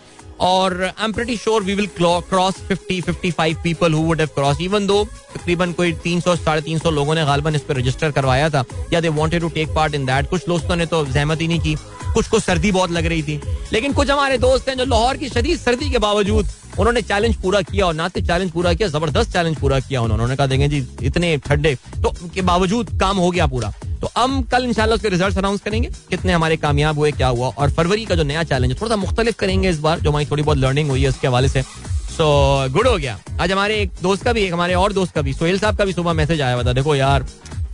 [0.41, 4.61] और I am pretty sure we will cross 50 55 people who would have cross
[4.61, 5.03] even though
[5.33, 8.63] तकरीबन कोई 300 साढ़े तीन सौ लोगों ने गालबन इस पर रजिस्टर करवाया था,
[8.93, 11.59] या they wanted to take part in that कुछ दोस्तों ने तो जहमत ही नहीं
[11.59, 11.75] की।
[12.15, 13.39] कुछ को सर्दी बहुत लग रही थी।
[13.73, 16.47] लेकिन कुछ हमारे दोस्त हैं जो लाहौर की शदीद सर्दी के बावजूद
[16.79, 20.47] उन्होंने चैलेंज पूरा किया और ना चैलेंज पूरा किया, ज़बरदस्त चैलेंज पूरा किया उन्होंने। कहा
[20.47, 24.95] देंगे जी, इतने ठंडे तो के बावजूद काम हो गया पूरा। तो हम कल इंशाल्लाह
[24.95, 28.43] उसके रिज़ल्ट अनाउंस करेंगे, कितने हमारे कामयाब हुए, क्या हुआ। और फरवरी का जो नया
[28.43, 31.09] चैलेंज है थोड़ा सा मुख्तलिफ़ करेंगे इस बार, जो हमारी थोड़ी बहुत लर्निंग हुई है
[31.09, 32.25] उसके हवाले से। सो
[32.71, 35.33] गुड हो गया। आज हमारे एक दोस्त का भी, एक हमारे और दोस्त का भी,
[35.33, 37.23] सोहेल साहब का भी सुबह मैसेज आया हुआ था। देखो यार,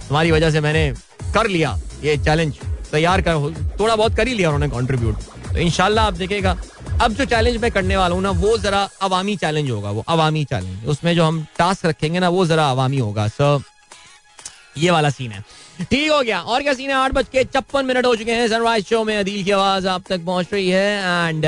[0.07, 0.91] तुम्हारी वजह से मैंने
[1.33, 2.53] कर लिया ये चैलेंज
[2.91, 3.33] तैयार कर
[3.79, 5.15] थोड़ा बहुत कर ही लिया उन्होंने कॉन्ट्रीब्यूट
[5.45, 6.55] तो इनशाला आप देखेगा
[7.01, 10.43] अब जो चैलेंज मैं करने वाला हूँ ना वो जरा अवामी चैलेंज होगा वो अवामी
[10.45, 13.61] चैलेंज उसमें जो हम टास्क रखेंगे ना वो जरा अवामी होगा। सो
[14.77, 15.43] ये वाला सीन है।
[15.81, 16.95] ठीक हो गया। और क्या सीन है?
[16.95, 20.03] आठ बज के छप्पन मिनट हो चुके हैं। सनराइज शो में अदील की आवाज़ आप
[20.09, 21.45] तक पहुँच रही है। एंड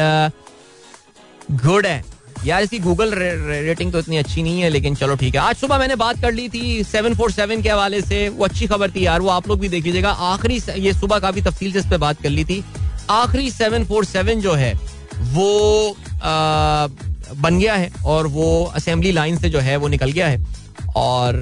[1.51, 2.12] गुड uh, है।
[2.45, 3.29] यार इसकी गूगल रे,
[3.63, 6.33] रेटिंग तो इतनी अच्छी नहीं है लेकिन चलो ठीक है। आज सुबह मैंने बात कर
[6.33, 9.47] ली थी सेवन फोर सेवन के हवाले से। वो अच्छी खबर थी यार वो आप
[9.47, 12.43] लोग भी देख लीजिएगा। आखिरी ये सुबह काफ़ी तफसील से इस पर बात कर ली
[12.45, 12.63] थी।
[13.09, 14.73] आखिरी सेवन फोर सेवन जो है
[15.33, 16.87] वो आ,
[17.35, 20.45] बन गया है और वो असेंबली लाइन से जो है वो निकल गया है।
[20.95, 21.35] और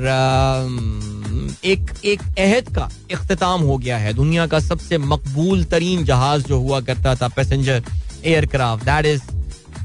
[1.66, 6.60] एक एक अहद का अख्ताम हो गया है। दुनिया का सबसे मकबूल तरीन जहाज़ जो
[6.60, 7.84] हुआ करता था passenger
[8.26, 9.22] aircraft that is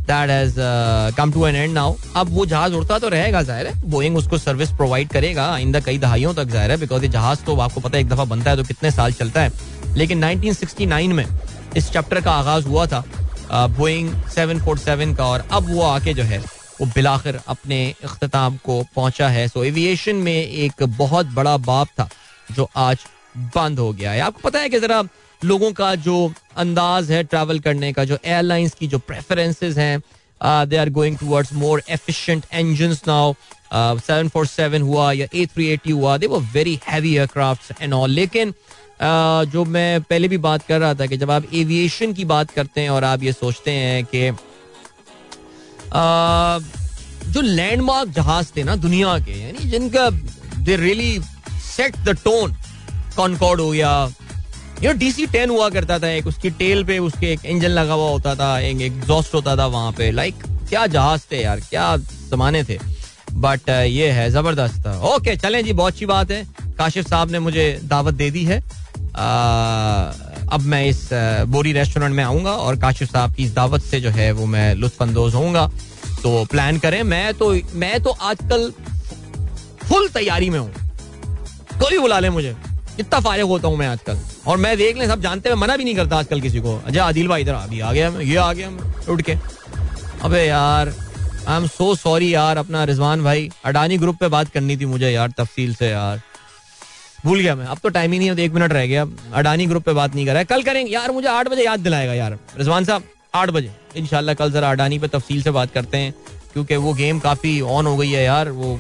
[0.09, 0.55] that has
[1.17, 4.39] come to an end now अब वो जहाज़ उड़ता तो रहेगा ज़ाहिर है। बोइंग उसको
[4.39, 7.97] सर्विस प्रोवाइड करेगा आइंदा कई दहाइयों तक ज़ाहिर है बिकॉज़ ये जहाज़ तो आपको पता
[7.97, 9.53] है एक दफ़ा बनता है तो कितने साल चलता है।
[9.97, 11.27] लेकिन 1969 में
[11.77, 13.05] इस चैप्टर का आगाज़ हुआ था
[13.51, 14.11] बोइंग
[14.61, 16.39] फोर सेवन का, और अब वो आके जो है,
[16.81, 22.09] वो बिलाखिर अपने अख्ताम को पहुँचा है। सो एविएशन में एक बहुत बड़ा बाप था,
[22.53, 23.05] जो आज
[23.55, 25.03] बंद हो गया है। आपको पता है कि जरा
[25.45, 30.01] लोगों का जो अंदाज है ट्रैवल करने का जो एयरलाइंस की जो प्रेफरेंसेज हैं
[30.69, 33.35] they are going towards more efficient engine now
[34.01, 37.93] seven four seven हुआ या ए थ्री एटी हुआ दे वो very heavy aircraft and
[37.95, 42.13] all लेकिन uh, जो मैं पहले भी बात कर रहा था कि जब आप एविएशन
[42.13, 44.31] की बात करते हैं और आप ये सोचते हैं कि
[45.91, 46.87] uh,
[47.33, 50.09] जो लैंडमार्क जहाज़ थे ना दुनिया के यानी जिनका
[50.59, 51.19] they really
[51.65, 52.55] set the tone
[53.17, 53.91] Concorde हो गया
[54.83, 58.11] ये डीसी टेन हुआ करता था एक उसकी टेल पे उसके एक इंजन लगा हुआ
[58.11, 62.63] होता था एक एग्जॉस्ट होता था वहाँ पे। लाइक क्या जहाज़ थे यार क्या जमाने
[62.65, 62.79] थे।
[63.33, 66.45] बट uh, ये है ज़बरदस्त था। ओके चलें जी बहुत अच्छी बात है।
[66.79, 68.61] काशिफ साहब ने मुझे दावत दे दी है।
[70.49, 74.01] अब मैं इस uh, बोरी रेस्टोरेंट में आऊँगा और काशिफ साहब की इस दावत से
[74.01, 75.67] जो है वो मैं लुत्फानंदोज होऊँगा।
[76.23, 78.71] तो प्लान करें मैं तो मैं तो आजकल
[79.83, 80.73] फुल तैयारी में हूँ।
[81.81, 82.57] कोई बुला ले मुझे।
[82.97, 85.85] कितना फायक होता हूँ मैं आजकल। और मैं देख लें, सब जानते हैं मना भी
[85.85, 88.71] नहीं करता आजकल किसी को। अजय आदिल भाई इधर अभी आ गया ये आ गया
[89.09, 89.37] उठ के।
[90.25, 90.93] अबे यार
[91.49, 95.11] आई एम सो सॉरी यार, अपना रिजवान भाई, अडानी ग्रुप पे बात करनी थी मुझे
[95.11, 96.21] यार, तफसील से यार।
[97.25, 99.85] भूल गया मैं, अब तो टाइम ही नहीं है एक मिनट रह गया अडानी ग्रुप
[99.85, 102.39] पे बात नहीं कर रहा है। कल करेंगे, यार मुझे आठ बजे याद दिलाएगा यार,
[102.59, 103.03] रिजवान साहब,
[103.35, 106.15] आठ बजे। इनशाला कल जरा अडानी पे तफसील से बात करते हैं,
[106.53, 108.79] क्योंकि वो गेम काफ़ी ऑन हो गई है यार, वो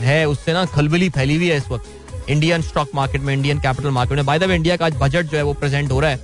[0.00, 1.94] है, उससे ना खलबली फैली हुई है इस वक्त।
[2.28, 5.26] इंडियन स्टॉक मार्केट में इंडियन कैपिटल मार्केट में। बाय द वे इंडिया का आज बजट
[5.26, 6.16] जो है वो प्रेजेंट हो रहा है।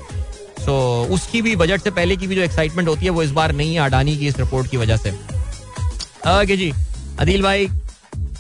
[0.65, 0.75] सो
[1.11, 3.75] उसकी भी बजट से पहले की भी जो एक्साइटमेंट होती है, वो इस बार नहीं
[3.75, 6.73] है अडानी की इस रिपोर्ट की वजह से। ओके जी,
[7.19, 7.67] अदिल भाई,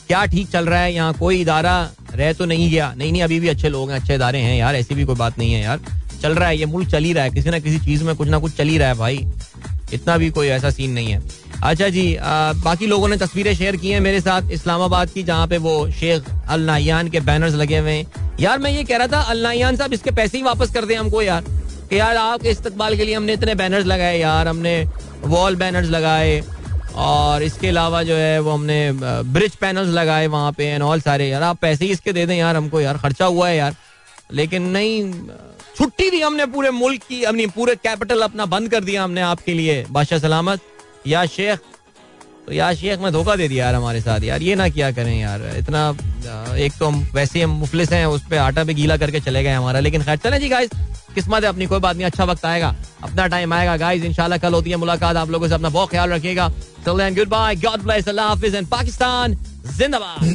[0.06, 1.12] क्या ठीक चल रहा है यहाँ?
[1.12, 4.38] कोई इदारा रह तो नहीं गया। नहीं नहीं, अभी भी अच्छे लोग हैं, अच्छे इदारे
[4.38, 5.80] हैं यार, ऐसी भी कोई बात नहीं है यार।
[6.22, 8.28] चल रहा है, ये मुल्क चल ही रहा है, किसी ना किसी चीज़ में कुछ
[8.28, 9.26] ना कुछ चल ही रहा है भाई।
[9.92, 11.22] इतना भी कोई ऐसा सीन नहीं है।
[11.62, 15.46] अच्छा जी आ, बाकी लोगों ने तस्वीरें शेयर की हैं मेरे साथ इस्लामाबाद की जहाँ
[15.48, 19.06] पे वो शेख अल नायान के बैनर्स लगे हुए हैं। यार मैं ये कह रहा
[19.06, 21.44] था अल नायान साहब इसके पैसे ही वापस कर दें हमको यार।
[21.90, 24.84] कि यार आपके इस्तकबाल के लिए हमने इतने बैनर्स लगाए यार हमने
[25.24, 26.42] वॉल बैनर्स लगाए
[26.96, 28.90] और इसके अलावा जो है वो हमने
[29.32, 32.36] ब्रिज पैनल्स लगाए वहाँ पे एंड ऑल सारे। यार आप पैसे ही इसके दे दें
[32.36, 33.74] यार हमको यार खर्चा हुआ है यार।
[34.32, 35.12] लेकिन नहीं
[35.76, 39.54] छुट्टी दी हमने पूरे मुल्क की अपनी पूरे कैपिटल अपना बंद कर दिया हमने आपके
[39.54, 40.60] लिए बादशाह सलामत।
[41.06, 41.58] या शेख
[42.46, 45.14] तो यार शेख में धोखा दे दिया यार हमारे साथ। यार ये ना क्या करें
[45.20, 45.88] यार। इतना
[46.56, 49.52] एक तो हम वैसे हम मुफलिस हैं, उस पर आटा भी गीला करके चले गए
[49.52, 50.70] हमारा। लेकिन खैर, चले जी गाइज़
[51.14, 54.54] किस्मत है अपनी, कोई बात नहीं अच्छा वक्त आएगा। अपना टाइम आएगा गाइस इंशाल्लाह कल
[54.54, 56.52] होती है मुलाकात। आप लोगों से अपना बहुत ख्याल रखिएगा।
[56.86, 59.34] गुड बाय गॉड ब्लेस अल्लाह हाफिज पाकिस्तान
[59.78, 60.34] जिंदाबाद।